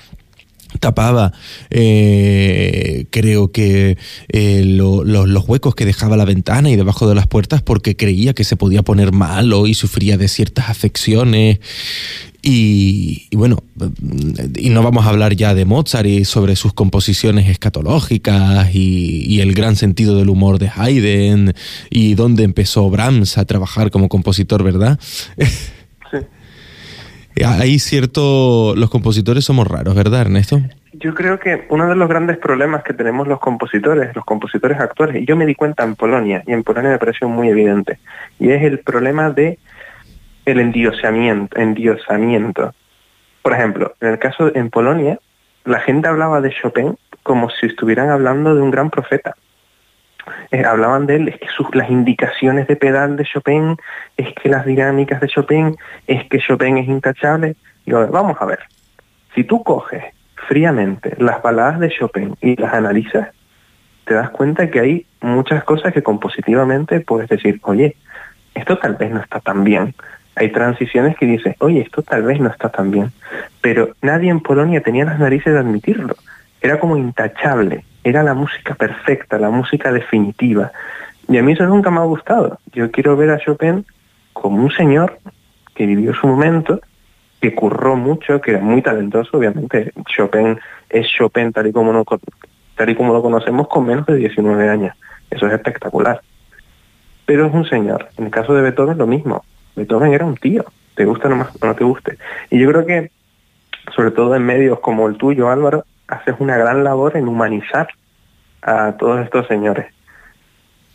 tapaba 0.80 1.32
eh, 1.70 3.06
creo 3.10 3.50
que 3.52 3.96
eh, 4.28 4.62
los 4.64 5.48
huecos 5.48 5.74
que 5.74 5.84
dejaba 5.84 6.16
la 6.16 6.24
ventana 6.24 6.70
y 6.70 6.76
debajo 6.76 7.08
de 7.08 7.14
las 7.14 7.26
puertas 7.26 7.62
porque 7.62 7.96
creía 7.96 8.34
que 8.34 8.44
se 8.44 8.56
podía 8.56 8.82
poner 8.82 9.12
malo 9.12 9.66
y 9.66 9.74
sufría 9.74 10.16
de 10.16 10.28
ciertas 10.28 10.68
afecciones 10.68 11.58
y, 12.48 13.26
bueno, 13.34 13.64
y 14.56 14.70
no 14.70 14.80
vamos 14.84 15.04
a 15.04 15.08
hablar 15.08 15.34
ya 15.34 15.52
de 15.52 15.64
Mozart 15.64 16.06
y 16.06 16.24
sobre 16.24 16.54
sus 16.54 16.72
composiciones 16.72 17.48
escatológicas 17.48 18.72
y, 18.72 19.24
y, 19.26 19.40
el 19.40 19.52
gran 19.52 19.74
sentido 19.74 20.16
del 20.16 20.28
humor 20.28 20.60
de 20.60 20.70
Haydn 20.72 21.54
y 21.90 22.14
dónde 22.14 22.44
empezó 22.44 22.88
Brahms 22.88 23.36
a 23.36 23.46
trabajar 23.46 23.90
como 23.90 24.08
compositor, 24.08 24.62
¿verdad? 24.62 25.00
Hay 27.44 27.78
cierto, 27.78 28.74
los 28.76 28.88
compositores 28.88 29.44
somos 29.44 29.66
raros, 29.66 29.94
¿verdad, 29.94 30.22
Ernesto? 30.22 30.60
Yo 30.94 31.14
creo 31.14 31.38
que 31.38 31.66
uno 31.68 31.88
de 31.88 31.94
los 31.94 32.08
grandes 32.08 32.38
problemas 32.38 32.82
que 32.82 32.94
tenemos 32.94 33.28
los 33.28 33.38
compositores, 33.38 34.16
los 34.16 34.24
compositores 34.24 34.80
actuales, 34.80 35.22
y 35.22 35.26
yo 35.26 35.36
me 35.36 35.44
di 35.44 35.54
cuenta 35.54 35.84
en 35.84 35.94
Polonia, 35.94 36.42
y 36.46 36.52
en 36.52 36.62
Polonia 36.62 36.90
me 36.90 36.98
pareció 36.98 37.28
muy 37.28 37.48
evidente, 37.48 37.98
y 38.38 38.50
es 38.50 38.62
el 38.62 38.78
problema 38.78 39.30
de 39.30 39.58
el 40.46 40.60
endiosamiento, 40.60 41.58
endiosamiento. 41.58 42.74
Por 43.42 43.52
ejemplo, 43.52 43.94
en 44.00 44.08
el 44.08 44.18
caso 44.18 44.54
en 44.54 44.70
Polonia, 44.70 45.18
la 45.64 45.80
gente 45.80 46.08
hablaba 46.08 46.40
de 46.40 46.50
Chopin 46.50 46.96
como 47.22 47.50
si 47.50 47.66
estuvieran 47.66 48.08
hablando 48.08 48.54
de 48.54 48.62
un 48.62 48.70
gran 48.70 48.88
profeta. 48.88 49.36
Eh, 50.50 50.64
hablaban 50.64 51.06
de 51.06 51.16
él, 51.16 51.28
es 51.28 51.38
que 51.38 51.48
sus, 51.48 51.74
las 51.74 51.90
indicaciones 51.90 52.66
de 52.66 52.76
pedal 52.76 53.16
de 53.16 53.24
Chopin, 53.24 53.76
es 54.16 54.34
que 54.34 54.48
las 54.48 54.64
dinámicas 54.64 55.20
de 55.20 55.28
Chopin, 55.28 55.76
es 56.06 56.28
que 56.28 56.38
Chopin 56.38 56.78
es 56.78 56.88
intachable. 56.88 57.56
Y 57.84 57.92
vamos 57.92 58.36
a 58.40 58.44
ver, 58.46 58.60
si 59.34 59.44
tú 59.44 59.62
coges 59.62 60.04
fríamente 60.48 61.14
las 61.18 61.42
baladas 61.42 61.80
de 61.80 61.90
Chopin 61.90 62.36
y 62.40 62.56
las 62.56 62.72
analizas, 62.72 63.28
te 64.04 64.14
das 64.14 64.30
cuenta 64.30 64.70
que 64.70 64.80
hay 64.80 65.06
muchas 65.20 65.64
cosas 65.64 65.92
que 65.92 66.02
compositivamente 66.02 67.00
puedes 67.00 67.28
decir, 67.28 67.60
oye, 67.62 67.96
esto 68.54 68.78
tal 68.78 68.94
vez 68.94 69.10
no 69.10 69.20
está 69.20 69.40
tan 69.40 69.64
bien. 69.64 69.94
Hay 70.36 70.50
transiciones 70.50 71.16
que 71.16 71.26
dices, 71.26 71.56
oye, 71.58 71.80
esto 71.80 72.02
tal 72.02 72.22
vez 72.22 72.40
no 72.40 72.48
está 72.48 72.68
tan 72.68 72.90
bien. 72.90 73.10
Pero 73.60 73.90
nadie 74.02 74.30
en 74.30 74.40
Polonia 74.40 74.80
tenía 74.80 75.04
las 75.04 75.18
narices 75.18 75.52
de 75.52 75.58
admitirlo. 75.58 76.14
Era 76.60 76.78
como 76.78 76.96
intachable 76.96 77.84
era 78.06 78.22
la 78.22 78.34
música 78.34 78.76
perfecta, 78.76 79.36
la 79.36 79.50
música 79.50 79.90
definitiva. 79.90 80.70
Y 81.26 81.38
a 81.38 81.42
mí 81.42 81.54
eso 81.54 81.66
nunca 81.66 81.90
me 81.90 81.98
ha 81.98 82.04
gustado. 82.04 82.60
Yo 82.72 82.88
quiero 82.92 83.16
ver 83.16 83.30
a 83.30 83.38
Chopin 83.38 83.84
como 84.32 84.62
un 84.62 84.70
señor 84.70 85.18
que 85.74 85.86
vivió 85.86 86.14
su 86.14 86.28
momento, 86.28 86.80
que 87.40 87.52
curró 87.52 87.96
mucho, 87.96 88.40
que 88.40 88.52
era 88.52 88.60
muy 88.60 88.80
talentoso, 88.80 89.36
obviamente. 89.36 89.92
Chopin 90.06 90.56
es 90.88 91.08
Chopin 91.08 91.52
tal 91.52 91.66
y 91.66 91.72
como, 91.72 91.92
lo 91.92 93.22
conocemos 93.22 93.66
con 93.66 93.86
menos 93.86 94.06
de 94.06 94.14
19 94.14 94.68
años. 94.68 94.94
Eso 95.28 95.48
es 95.48 95.54
espectacular. 95.54 96.20
Pero 97.24 97.46
es 97.46 97.54
un 97.54 97.68
señor. 97.68 98.08
En 98.18 98.26
el 98.26 98.30
caso 98.30 98.54
de 98.54 98.62
Beethoven 98.62 98.98
lo 98.98 99.08
mismo. 99.08 99.44
Beethoven 99.74 100.12
era 100.12 100.24
un 100.24 100.36
tío. 100.36 100.64
Te 100.94 101.04
gusta 101.04 101.26
o 101.26 101.66
no 101.66 101.74
te 101.74 101.82
guste. 101.82 102.18
Y 102.50 102.60
yo 102.60 102.70
creo 102.70 102.86
que, 102.86 103.10
sobre 103.96 104.12
todo 104.12 104.36
en 104.36 104.44
medios 104.44 104.78
como 104.78 105.08
el 105.08 105.16
tuyo, 105.16 105.50
Álvaro, 105.50 105.84
haces 106.08 106.34
una 106.38 106.56
gran 106.56 106.84
labor 106.84 107.16
en 107.16 107.28
humanizar 107.28 107.88
a 108.62 108.92
todos 108.92 109.24
estos 109.24 109.46
señores. 109.46 109.86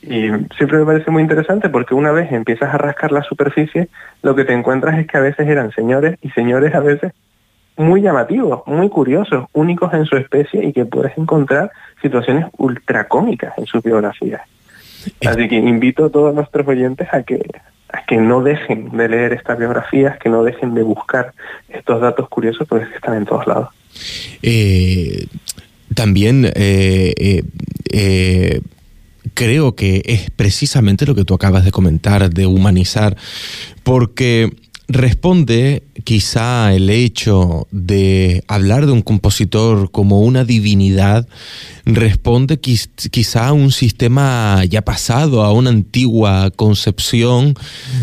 Y 0.01 0.29
siempre 0.57 0.79
me 0.79 0.85
parece 0.85 1.11
muy 1.11 1.21
interesante 1.21 1.69
porque 1.69 1.93
una 1.93 2.11
vez 2.11 2.31
empiezas 2.31 2.73
a 2.73 2.77
rascar 2.77 3.11
la 3.11 3.21
superficie, 3.21 3.87
lo 4.23 4.35
que 4.35 4.45
te 4.45 4.53
encuentras 4.53 4.97
es 4.97 5.07
que 5.07 5.17
a 5.17 5.21
veces 5.21 5.47
eran 5.47 5.71
señores 5.71 6.17
y 6.21 6.29
señores 6.31 6.73
a 6.73 6.79
veces 6.79 7.13
muy 7.77 8.01
llamativos, 8.01 8.63
muy 8.65 8.89
curiosos, 8.89 9.45
únicos 9.53 9.93
en 9.93 10.05
su 10.05 10.17
especie 10.17 10.65
y 10.65 10.73
que 10.73 10.85
puedes 10.85 11.17
encontrar 11.17 11.71
situaciones 12.01 12.47
ultra 12.57 13.07
cómicas 13.07 13.53
en 13.57 13.65
sus 13.65 13.83
biografías. 13.83 14.41
Así 15.25 15.47
que 15.47 15.55
invito 15.55 16.05
a 16.05 16.09
todos 16.09 16.33
nuestros 16.33 16.67
oyentes 16.67 17.07
a 17.11 17.23
que, 17.23 17.41
a 17.89 18.03
que 18.05 18.17
no 18.17 18.41
dejen 18.41 18.95
de 18.95 19.07
leer 19.07 19.33
estas 19.33 19.57
biografías, 19.57 20.17
que 20.17 20.29
no 20.29 20.43
dejen 20.43 20.73
de 20.73 20.83
buscar 20.83 21.33
estos 21.69 22.01
datos 22.01 22.27
curiosos 22.27 22.67
porque 22.67 22.93
están 22.93 23.15
en 23.15 23.25
todos 23.25 23.47
lados. 23.47 23.69
Eh, 24.41 25.27
también 25.93 26.51
eh, 26.55 27.43
eh, 27.91 28.61
creo 29.33 29.75
que 29.75 30.03
es 30.05 30.31
precisamente 30.31 31.05
lo 31.05 31.15
que 31.15 31.25
tú 31.25 31.33
acabas 31.33 31.65
de 31.65 31.71
comentar, 31.71 32.29
de 32.29 32.45
humanizar, 32.45 33.17
porque 33.83 34.51
responde 34.91 35.83
quizá 36.03 36.73
el 36.73 36.89
hecho 36.89 37.67
de 37.71 38.43
hablar 38.47 38.85
de 38.85 38.91
un 38.91 39.01
compositor 39.01 39.91
como 39.91 40.21
una 40.21 40.43
divinidad, 40.43 41.27
responde 41.85 42.59
quizá 42.59 43.47
a 43.47 43.53
un 43.53 43.71
sistema 43.71 44.63
ya 44.65 44.83
pasado, 44.83 45.43
a 45.43 45.51
una 45.53 45.69
antigua 45.69 46.51
concepción 46.51 47.55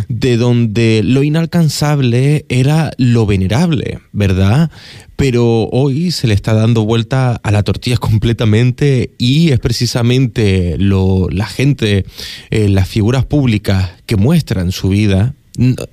de 0.09 0.37
donde 0.37 1.03
lo 1.05 1.23
inalcanzable 1.23 2.47
era 2.49 2.93
lo 2.97 3.27
venerable, 3.27 4.01
¿verdad? 4.13 4.71
Pero 5.17 5.69
hoy 5.73 6.13
se 6.13 6.29
le 6.29 6.35
está 6.35 6.55
dando 6.55 6.85
vuelta 6.85 7.41
a 7.43 7.51
la 7.51 7.63
tortilla 7.63 7.97
completamente 7.99 9.11
y 9.19 9.51
es 9.51 9.59
precisamente 9.59 10.77
lo, 10.79 11.29
la 11.31 11.47
gente, 11.47 12.07
eh, 12.51 12.69
las 12.69 12.89
figuras 12.89 13.25
públicas 13.25 13.91
que 14.07 14.17
muestran 14.17 14.73
su 14.73 14.91
vida, 14.91 15.35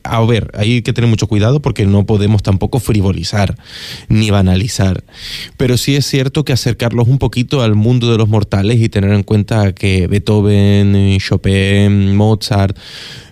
a 0.04 0.24
ver, 0.26 0.52
hay 0.54 0.82
que 0.82 0.94
tener 0.94 1.10
mucho 1.10 1.28
cuidado 1.28 1.62
porque 1.62 1.86
no 1.86 2.06
podemos 2.06 2.44
tampoco 2.44 2.80
frivolizar 2.80 3.58
ni 4.10 4.30
banalizar. 4.30 5.04
Pero 5.58 5.78
sí 5.78 5.96
es 5.96 6.06
cierto 6.06 6.46
que 6.46 6.54
acercarlos 6.54 7.08
un 7.08 7.18
poquito 7.18 7.62
al 7.62 7.76
mundo 7.76 8.12
de 8.12 8.18
los 8.18 8.30
mortales 8.30 8.80
y 8.80 8.90
tener 8.90 9.12
en 9.12 9.24
cuenta 9.24 9.74
que 9.74 10.08
Beethoven, 10.08 11.18
Chopin, 11.20 12.16
Mozart, 12.16 12.78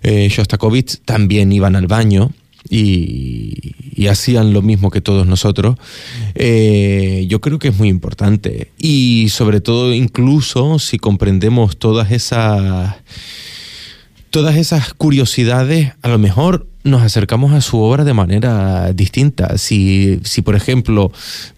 eh, 0.02 0.28
Shostakovich 0.30 1.02
también 1.06 1.52
iban 1.52 1.76
al 1.76 1.88
baño. 1.88 2.32
Y, 2.70 3.76
hacían 4.10 4.52
lo 4.52 4.62
mismo 4.62 4.92
que 4.92 5.00
todos 5.00 5.26
nosotros, 5.26 5.78
eh, 6.36 7.26
yo 7.30 7.40
creo 7.40 7.58
que 7.58 7.70
es 7.70 7.78
muy 7.78 7.88
importante. 7.88 8.72
Y 8.78 9.28
sobre 9.30 9.62
todo, 9.62 9.94
incluso 9.94 10.78
si 10.78 10.98
comprendemos 10.98 11.78
todas 11.78 12.12
esas 12.12 12.96
todas 14.34 14.56
esas 14.56 14.96
curiosidades, 14.96 15.94
a 16.02 16.10
lo 16.10 16.18
mejor 16.18 16.66
nos 16.84 17.04
acercamos 17.04 17.54
a 17.54 17.62
su 17.62 17.80
obra 17.80 18.04
de 18.04 18.16
manera 18.16 18.92
distinta. 18.92 19.60
Si, 19.60 20.22
si, 20.24 20.42
por 20.42 20.56
ejemplo, 20.56 21.12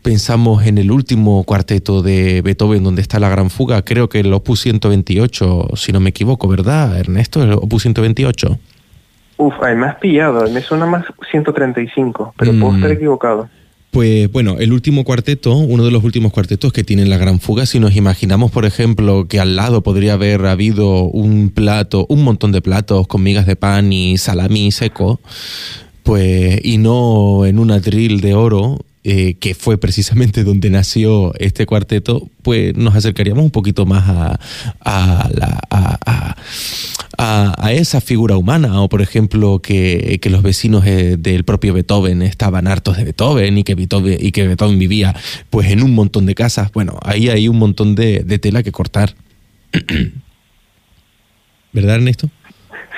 pensamos 0.04 0.66
en 0.66 0.78
el 0.78 0.92
último 0.92 1.46
cuarteto 1.46 2.02
de 2.02 2.42
Beethoven, 2.42 2.84
donde 2.84 3.02
está 3.02 3.18
la 3.18 3.30
gran 3.30 3.50
fuga, 3.50 3.82
creo 3.84 4.10
que 4.10 4.20
el 4.20 4.34
Opus 4.34 4.60
128, 4.60 5.70
si 5.78 5.94
no 5.94 6.02
me 6.02 6.10
equivoco, 6.10 6.50
¿verdad, 6.50 7.00
Ernesto? 7.00 7.42
El 7.42 7.54
Opus 7.54 7.84
128. 7.84 8.60
Uf, 9.38 9.54
hay 9.64 9.78
más 9.78 9.96
pillado, 9.96 10.46
me 10.52 10.60
suena 10.60 10.86
más 10.86 11.06
135, 11.32 12.34
pero 12.38 12.52
puedo 12.60 12.76
estar 12.76 12.90
mm. 12.90 12.94
equivocado. 12.94 13.50
Pues 13.96 14.30
bueno, 14.30 14.58
el 14.60 14.74
último 14.74 15.06
cuarteto, 15.06 15.56
uno 15.56 15.86
de 15.86 15.92
los 15.92 16.04
últimos 16.04 16.34
cuartetos 16.34 16.74
que 16.74 16.84
tienen 16.84 17.10
la 17.10 17.18
gran 17.18 17.40
fuga, 17.40 17.66
si 17.66 17.80
nos 17.80 17.96
imaginamos, 17.96 18.52
por 18.52 18.66
ejemplo, 18.66 19.26
que 19.30 19.40
al 19.40 19.56
lado 19.56 19.84
podría 19.84 20.16
haber 20.16 20.46
habido 20.48 21.04
un 21.04 21.50
plato, 21.50 22.06
un 22.10 22.22
montón 22.26 22.52
de 22.52 22.62
platos 22.62 23.08
con 23.08 23.24
migas 23.24 23.46
de 23.46 23.56
pan 23.56 23.94
y 23.94 24.18
salami 24.18 24.70
seco, 24.74 25.22
pues, 26.04 26.60
y 26.62 26.78
no 26.78 27.46
en 27.46 27.58
un 27.58 27.72
atril 27.72 28.20
de 28.20 28.34
oro, 28.34 28.80
eh, 29.08 29.36
que 29.40 29.54
fue 29.54 29.78
precisamente 29.78 30.44
donde 30.44 30.72
nació 30.72 31.32
este 31.38 31.68
cuarteto, 31.68 32.28
pues 32.42 32.76
nos 32.76 32.96
acercaríamos 32.96 33.44
un 33.44 33.52
poquito 33.52 33.86
más 33.86 34.10
a, 34.10 34.40
a, 34.84 35.30
a, 35.70 36.36
a, 37.60 37.72
esa 37.72 38.02
figura 38.02 38.36
humana, 38.36 38.82
o 38.82 38.90
por 38.90 39.04
ejemplo 39.04 39.60
que, 39.60 40.18
que 40.20 40.32
los 40.32 40.42
vecinos 40.42 40.88
eh, 40.88 41.18
del 41.20 41.44
propio 41.44 41.76
Beethoven 41.76 42.24
estaban 42.24 42.66
hartos 42.66 42.98
de 42.98 43.04
Beethoven 43.04 43.60
y 43.60 43.64
que 43.64 43.76
Beethoven, 43.76 44.18
y 44.20 44.32
que 44.32 44.48
Beethoven 44.48 44.80
vivía 44.80 45.14
pues 45.52 45.70
en 45.70 45.84
un 45.84 45.94
montón 45.94 46.26
de 46.26 46.34
casas. 46.34 46.72
Bueno, 46.72 46.98
ahí 47.04 47.30
hay 47.30 47.48
un 47.48 47.60
montón 47.60 47.94
de, 47.94 48.24
de 48.26 48.40
tela 48.40 48.64
que 48.64 48.72
cortar. 48.72 49.12
¿Verdad, 51.74 51.98
Ernesto? 51.98 52.28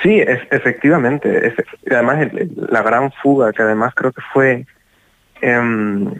Sí, 0.02 0.22
efectivamente. 0.50 1.52
además, 1.90 2.28
la 2.70 2.82
gran 2.82 3.12
fuga, 3.22 3.52
que 3.52 3.60
además 3.60 3.92
creo 3.94 4.12
que 4.12 4.22
fue 4.32 4.64
Em, 5.40 6.12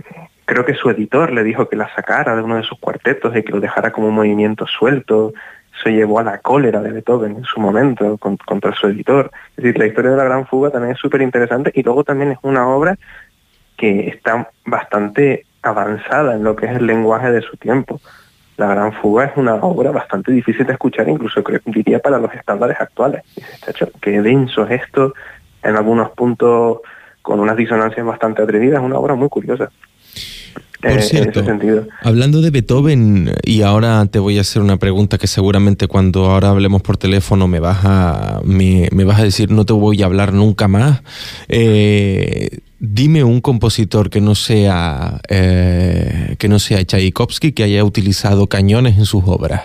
creo 0.45 0.65
que 0.65 0.75
su 0.75 0.91
editor 0.91 1.33
le 1.33 1.45
dijo 1.45 1.69
que 1.69 1.77
la 1.77 1.93
sacara 1.95 2.37
de 2.37 2.43
uno 2.43 2.57
de 2.57 2.63
sus 2.63 2.79
cuartetos 2.79 3.37
y 3.37 3.43
que 3.43 3.53
lo 3.53 3.61
dejara 3.61 3.93
como 3.93 4.09
un 4.09 4.15
movimiento 4.15 4.67
suelto. 4.67 5.33
Se 5.83 5.93
llevó 5.93 6.19
a 6.19 6.25
la 6.25 6.39
cólera 6.39 6.81
de 6.81 6.91
Beethoven 6.91 7.37
en 7.37 7.45
su 7.45 7.61
momento 7.61 8.19
contra 8.19 8.75
su 8.75 8.89
editor. 8.89 9.31
Es 9.57 9.63
decir, 9.63 9.79
la 9.79 9.87
historia 9.87 10.11
de 10.11 10.17
la 10.17 10.25
Gran 10.25 10.47
Fuga 10.47 10.71
también 10.71 10.95
es 10.95 10.99
súper 10.99 11.23
interesante 11.23 11.71
y 11.75 11.83
luego 11.83 12.03
también 12.03 12.33
es 12.33 12.39
una 12.43 12.69
obra 12.69 12.99
que 13.77 14.09
está 14.09 14.51
bastante 14.65 15.47
avanzada 15.63 16.35
en 16.35 16.43
lo 16.43 16.57
que 16.57 16.67
es 16.67 16.73
el 16.73 16.87
lenguaje 16.87 17.31
de 17.31 17.43
su 17.43 17.57
tiempo. 17.57 18.01
La 18.57 18.67
Gran 18.67 18.93
Fuga 18.93 19.27
es 19.27 19.37
una 19.37 19.55
obra 19.55 19.93
bastante 19.93 20.33
difícil 20.33 20.67
de 20.67 20.73
escuchar, 20.73 21.09
incluso 21.09 21.45
creo, 21.45 21.61
diría 21.67 22.01
para 22.01 22.19
los 22.19 22.35
estándares 22.35 22.81
actuales. 22.81 23.23
Dices, 23.37 23.89
qué 24.01 24.21
denso 24.21 24.67
es 24.67 24.83
esto, 24.83 25.15
en 25.63 25.77
algunos 25.77 26.11
puntos 26.11 26.79
con 27.29 27.41
unas 27.41 27.59
disonancias 27.59 28.07
bastante 28.07 28.43
atrevidas, 28.43 28.83
una 28.83 28.97
obra 28.97 29.15
muy 29.15 29.29
curiosa. 29.29 29.71
Por 30.81 30.93
eh, 30.93 31.03
cierto, 31.03 31.45
hablando 32.03 32.41
de 32.41 32.51
Beethoven, 32.51 33.33
y 33.45 33.63
ahora 33.63 34.07
te 34.07 34.19
voy 34.19 34.39
a 34.39 34.41
hacer 34.41 34.63
una 34.63 34.79
pregunta 34.79 35.19
que 35.19 35.27
seguramente 35.27 35.89
cuando 35.89 36.25
ahora 36.27 36.49
hablemos 36.49 36.81
por 36.81 36.97
teléfono 36.97 37.47
me 37.47 37.61
vas 37.61 37.85
a, 37.85 38.41
me, 38.45 38.89
vas 39.05 39.21
a 39.21 39.25
decir 39.25 39.51
no 39.51 39.67
te 39.67 39.75
voy 39.75 40.03
a 40.03 40.07
hablar 40.07 40.33
nunca 40.33 40.69
más. 40.69 41.03
Eh, 41.49 42.61
dime 42.79 43.25
un 43.25 43.43
compositor 43.43 44.09
que 44.09 44.23
no 44.23 44.35
sea 44.35 45.21
eh, 45.29 46.37
que 46.39 46.49
no 46.49 46.59
sea 46.59 46.83
Tchaikovsky 46.83 47.53
que 47.53 47.65
haya 47.65 47.85
utilizado 47.85 48.47
cañones 48.47 48.97
en 48.97 49.05
sus 49.05 49.25
obras. 49.27 49.65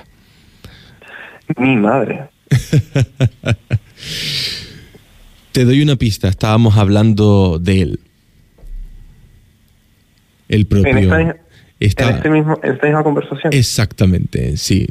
Mi 1.56 1.78
madre. 1.78 2.28
te 5.54 5.66
doy 5.66 5.82
una 5.82 5.96
pista, 5.96 6.28
estábamos 6.28 6.78
hablando 6.78 7.60
de 7.60 7.82
él. 7.82 8.00
El 10.50 10.66
propio. 10.66 11.16
En 11.16 11.36
esta, 11.80 12.10
este 12.10 12.30
mismo, 12.30 12.60
esta 12.64 12.88
misma 12.88 13.04
conversación. 13.04 13.54
Exactamente, 13.54 14.58
sí. 14.58 14.90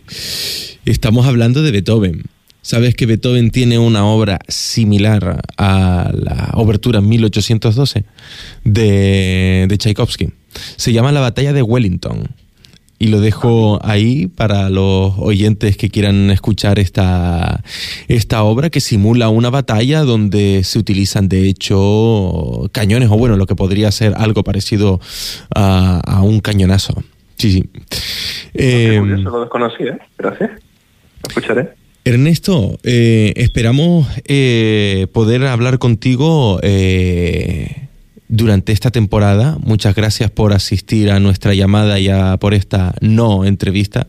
Estamos 0.85 1.27
hablando 1.27 1.63
de 1.63 1.73
Beethoven. 1.73 2.23
¿Sabes 2.63 2.95
que 2.95 3.07
Beethoven 3.07 3.51
tiene 3.51 3.79
una 3.79 4.07
obra 4.07 4.39
similar 4.47 5.43
a 5.59 6.11
la 6.15 6.51
obertura 6.55 7.01
1812 7.01 8.05
de, 8.63 9.67
de 9.69 9.79
Tchaikovsky? 9.79 10.31
Se 10.77 10.93
llama 10.93 11.11
La 11.11 11.21
Batalla 11.21 11.53
de 11.53 11.63
Wellington 11.63 12.29
y 13.03 13.09
lo 13.09 13.21
dejo 13.21 13.81
ahí 13.83 14.29
para 14.29 14.71
los 14.71 15.15
oyentes 15.19 15.77
que 15.77 15.91
quieran 15.91 16.31
escuchar 16.31 16.79
esta, 16.79 17.65
esta 18.07 18.45
obra 18.45 18.71
que 18.71 18.79
simula 18.79 19.29
una 19.29 19.51
batalla 19.51 20.03
donde 20.03 20.63
se 20.63 20.79
utilizan 20.79 21.29
de 21.29 21.49
hecho 21.49 22.71
cañones 22.71 23.11
o 23.11 23.19
bueno, 23.19 23.37
lo 23.37 23.47
que 23.47 23.57
podría 23.57 23.91
ser 23.91 24.15
algo 24.17 24.45
parecido 24.45 25.01
a, 25.53 26.21
un 26.23 26.39
cañonazo. 26.39 27.03
Sí, 27.39 27.51
sí. 27.51 27.65
Eh, 28.55 29.03
lo 29.05 29.41
desconocí, 29.41 29.83
¿eh? 29.83 29.99
Gracias. 30.17 30.51
Lo 30.53 31.29
escucharé. 31.29 31.71
Ernesto, 32.05 32.79
eh, 32.85 33.33
esperamos 33.35 34.07
eh, 34.27 35.09
poder 35.13 35.45
hablar 35.47 35.81
contigo 35.81 36.61
durante 38.33 38.73
esta 38.73 38.91
temporada. 38.91 39.57
Muchas 39.61 39.95
gracias 39.95 40.31
por 40.31 40.55
asistir 40.55 41.11
a 41.11 41.21
nuestra 41.21 41.53
llamada 41.53 42.01
y 42.01 42.09
por 42.41 42.55
esta 42.55 42.95
no 43.03 43.45
entrevista 43.45 44.07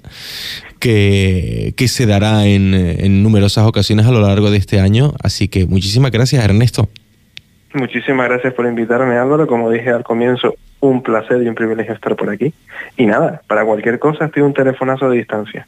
que, 0.79 1.73
que 1.75 1.87
se 1.89 2.05
dará 2.05 2.45
en, 2.45 2.73
en 2.73 3.21
numerosas 3.21 3.65
ocasiones 3.65 4.05
a 4.05 4.11
lo 4.11 4.21
largo 4.21 4.49
de 4.49 4.57
este 4.57 4.79
año. 4.79 5.13
Así 5.21 5.49
que 5.49 5.65
muchísimas 5.65 6.11
gracias, 6.11 6.43
Ernesto. 6.43 6.89
Muchísimas 7.73 8.29
gracias 8.29 8.53
por 8.53 8.65
invitarme, 8.65 9.17
Álvaro. 9.17 9.45
Como 9.45 9.69
dije 9.69 9.89
al 9.89 10.03
comienzo, 10.03 10.55
un 10.83 11.01
placer 11.01 11.41
y 11.41 11.47
un 11.47 11.55
privilegio 11.55 11.93
estar 11.93 12.15
por 12.17 12.29
aquí. 12.29 12.53
Y 12.97 13.05
nada, 13.05 13.41
para 13.47 13.63
cualquier 13.63 13.99
cosa 13.99 14.25
estoy 14.25 14.43
un 14.43 14.53
telefonazo 14.53 15.09
de 15.09 15.17
distancia. 15.17 15.65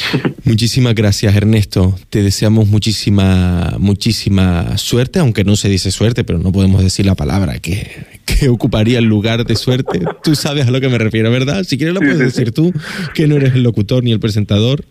Muchísimas 0.44 0.94
gracias, 0.94 1.36
Ernesto. 1.36 1.94
Te 2.10 2.22
deseamos 2.22 2.66
muchísima, 2.66 3.74
muchísima 3.78 4.76
suerte, 4.76 5.20
aunque 5.20 5.44
no 5.44 5.54
se 5.54 5.68
dice 5.68 5.92
suerte, 5.92 6.24
pero 6.24 6.40
no 6.40 6.50
podemos 6.50 6.82
decir 6.82 7.06
la 7.06 7.14
palabra 7.14 7.60
que, 7.60 7.86
que 8.24 8.48
ocuparía 8.48 8.98
el 8.98 9.04
lugar 9.04 9.44
de 9.46 9.54
suerte. 9.54 10.00
Tú 10.24 10.34
sabes 10.34 10.66
a 10.66 10.70
lo 10.72 10.80
que 10.80 10.88
me 10.88 10.98
refiero, 10.98 11.30
¿verdad? 11.30 11.62
Si 11.62 11.78
quieres 11.78 11.94
lo 11.94 12.00
puedes 12.00 12.18
decir 12.18 12.52
tú, 12.52 12.72
que 13.14 13.28
no 13.28 13.36
eres 13.36 13.54
el 13.54 13.62
locutor 13.62 14.02
ni 14.02 14.10
el 14.10 14.18
presentador. 14.18 14.84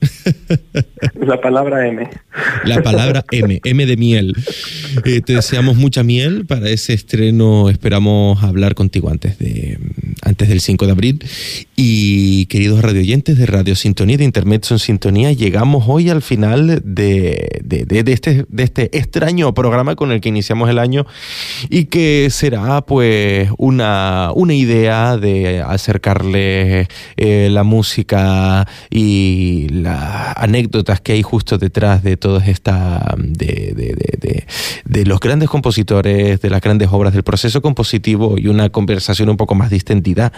La 1.19 1.41
palabra 1.41 1.87
M. 1.87 2.09
La 2.65 2.81
palabra 2.81 3.25
M, 3.31 3.59
M 3.63 3.85
de 3.85 3.97
miel. 3.97 4.33
Eh, 5.05 5.21
te 5.21 5.33
deseamos 5.33 5.75
mucha 5.75 6.03
miel 6.03 6.45
para 6.45 6.69
ese 6.69 6.93
estreno. 6.93 7.69
Esperamos 7.69 8.43
hablar 8.43 8.75
contigo 8.75 9.09
antes 9.09 9.37
de 9.39 9.64
antes 10.21 10.49
del 10.49 10.61
5 10.61 10.85
de 10.85 10.91
abril. 10.91 11.25
Y 11.75 12.45
queridos 12.47 12.81
radioyentes 12.81 13.37
de 13.37 13.45
Radio 13.45 13.75
Sintonía, 13.75 14.17
de 14.17 14.23
Intermezzo 14.23 14.75
en 14.75 14.79
Sintonía, 14.79 15.31
llegamos 15.31 15.85
hoy 15.87 16.09
al 16.09 16.21
final 16.21 16.81
de, 16.83 17.61
de, 17.63 18.13
este, 18.13 18.45
de 18.47 18.63
este 18.63 18.97
extraño 18.97 19.53
programa 19.53 19.95
con 19.95 20.11
el 20.11 20.21
que 20.21 20.29
iniciamos 20.29 20.69
el 20.69 20.79
año 20.79 21.05
y 21.69 21.85
que 21.85 22.29
será 22.31 22.81
pues 22.81 23.49
una, 23.57 24.31
una 24.33 24.53
idea 24.53 25.17
de 25.17 25.61
acercarle 25.61 26.87
eh, 27.17 27.49
la 27.51 27.63
música 27.63 28.67
y 28.89 29.67
las 29.69 30.35
anécdotas 30.37 31.01
que 31.01 31.13
hay 31.13 31.21
justo 31.21 31.57
detrás 31.57 32.03
de 32.03 32.17
todas 32.17 32.47
estas, 32.47 33.03
de, 33.17 33.73
de 34.85 35.05
los 35.05 35.19
grandes 35.19 35.49
compositores, 35.49 36.39
de 36.41 36.49
las 36.49 36.61
grandes 36.61 36.89
obras 36.91 37.13
del 37.13 37.23
proceso 37.23 37.61
compositivo 37.61 38.37
y 38.37 38.47
una 38.47 38.69
conversación 38.69 39.29
un 39.29 39.37
poco 39.37 39.54
más 39.55 39.69
distendida 39.69 40.31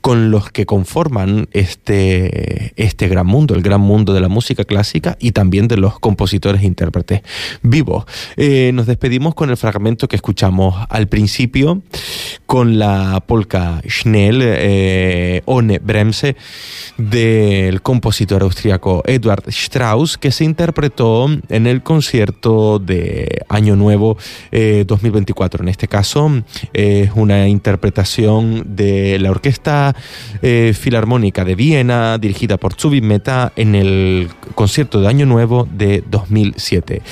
con 0.00 0.30
los 0.30 0.50
que 0.50 0.64
conforman 0.64 1.48
este, 1.52 2.72
este 2.76 3.08
gran 3.08 3.26
mundo, 3.26 3.54
el 3.54 3.62
gran 3.62 3.80
mundo 3.80 4.14
de 4.14 4.20
la 4.20 4.28
música 4.28 4.64
clásica 4.64 5.16
y 5.20 5.32
también 5.32 5.68
de 5.68 5.76
los 5.76 5.98
compositores 5.98 6.62
e 6.62 6.66
intérpretes 6.66 7.22
vivos. 7.62 8.04
Eh, 8.36 8.70
nos 8.72 8.86
despedimos 8.86 9.34
con 9.34 9.50
el 9.50 9.56
fragmento 9.56 10.08
que 10.08 10.16
escuchamos 10.16 10.74
al 10.88 11.08
principio, 11.08 11.82
con 12.46 12.78
la 12.78 13.22
polka 13.26 13.82
Schnell, 13.86 14.40
eh, 14.42 15.42
Ohne 15.44 15.78
Bremse, 15.78 16.36
del 16.96 17.82
compositor 17.82 18.42
austriaco 18.42 19.02
Edward 19.06 19.44
Strauss, 19.48 20.16
que 20.16 20.32
se 20.32 20.44
interpretó 20.44 21.28
en 21.48 21.66
el 21.66 21.82
concierto 21.82 22.78
de 22.78 23.42
Año 23.48 23.76
Nuevo 23.76 24.16
2024. 24.50 25.60
Eh, 25.60 25.64
en 25.64 25.68
este 25.68 25.88
caso 25.88 26.30
es 26.72 27.10
una 27.14 27.48
interpretación 27.48 28.57
de 28.66 29.18
la 29.18 29.30
Orquesta 29.30 29.94
eh, 30.42 30.74
Filarmónica 30.78 31.44
de 31.44 31.54
Viena, 31.54 32.18
dirigida 32.18 32.56
por 32.56 32.74
Zubin 32.74 33.06
Meta, 33.06 33.52
en 33.56 33.74
el 33.74 34.28
concierto 34.54 35.00
de 35.00 35.08
Año 35.08 35.26
Nuevo 35.26 35.68
de 35.70 36.02
2007. 36.10 37.02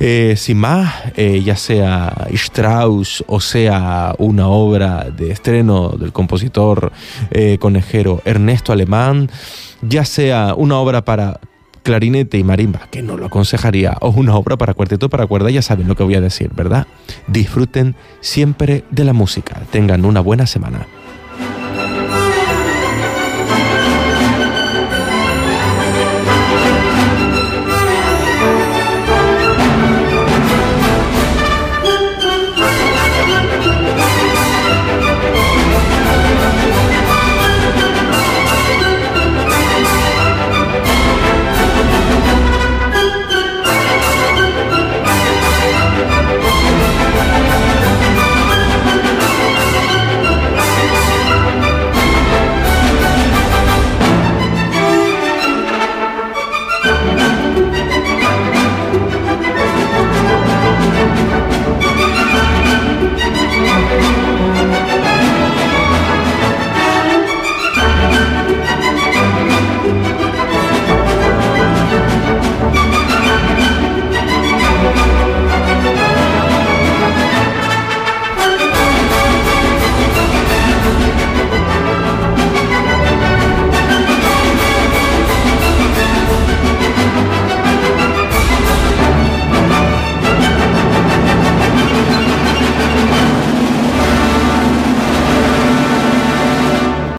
Eh, 0.00 0.34
sin 0.36 0.58
más, 0.58 0.94
eh, 1.16 1.42
ya 1.44 1.56
sea 1.56 2.26
Strauss 2.32 3.24
o 3.26 3.40
sea 3.40 4.14
una 4.18 4.48
obra 4.48 5.10
de 5.10 5.30
estreno 5.30 5.90
del 5.90 6.12
compositor 6.12 6.92
conejero 7.58 8.22
Ernesto 8.24 8.72
Alemán, 8.72 9.30
ya 9.82 10.04
sea 10.04 10.54
una 10.56 10.78
obra 10.78 11.04
para 11.04 11.40
clarinete 11.82 12.38
y 12.38 12.44
marimba, 12.44 12.88
que 12.90 13.02
no 13.02 13.16
lo 13.16 13.26
aconsejaría, 13.26 13.96
o 14.00 14.10
una 14.10 14.36
obra 14.36 14.56
para 14.56 14.74
cuarteto 14.74 15.08
para 15.08 15.26
cuerda, 15.26 15.50
ya 15.50 15.62
saben 15.62 15.88
lo 15.88 15.96
que 15.96 16.04
voy 16.04 16.14
a 16.14 16.20
decir, 16.20 16.50
¿verdad? 16.54 16.86
Disfruten 17.26 17.94
siempre 18.20 18.84
de 18.90 19.04
la 19.04 19.12
música. 19.12 19.62
Tengan 19.70 20.04
una 20.04 20.20
buena 20.20 20.46
semana. 20.46 20.86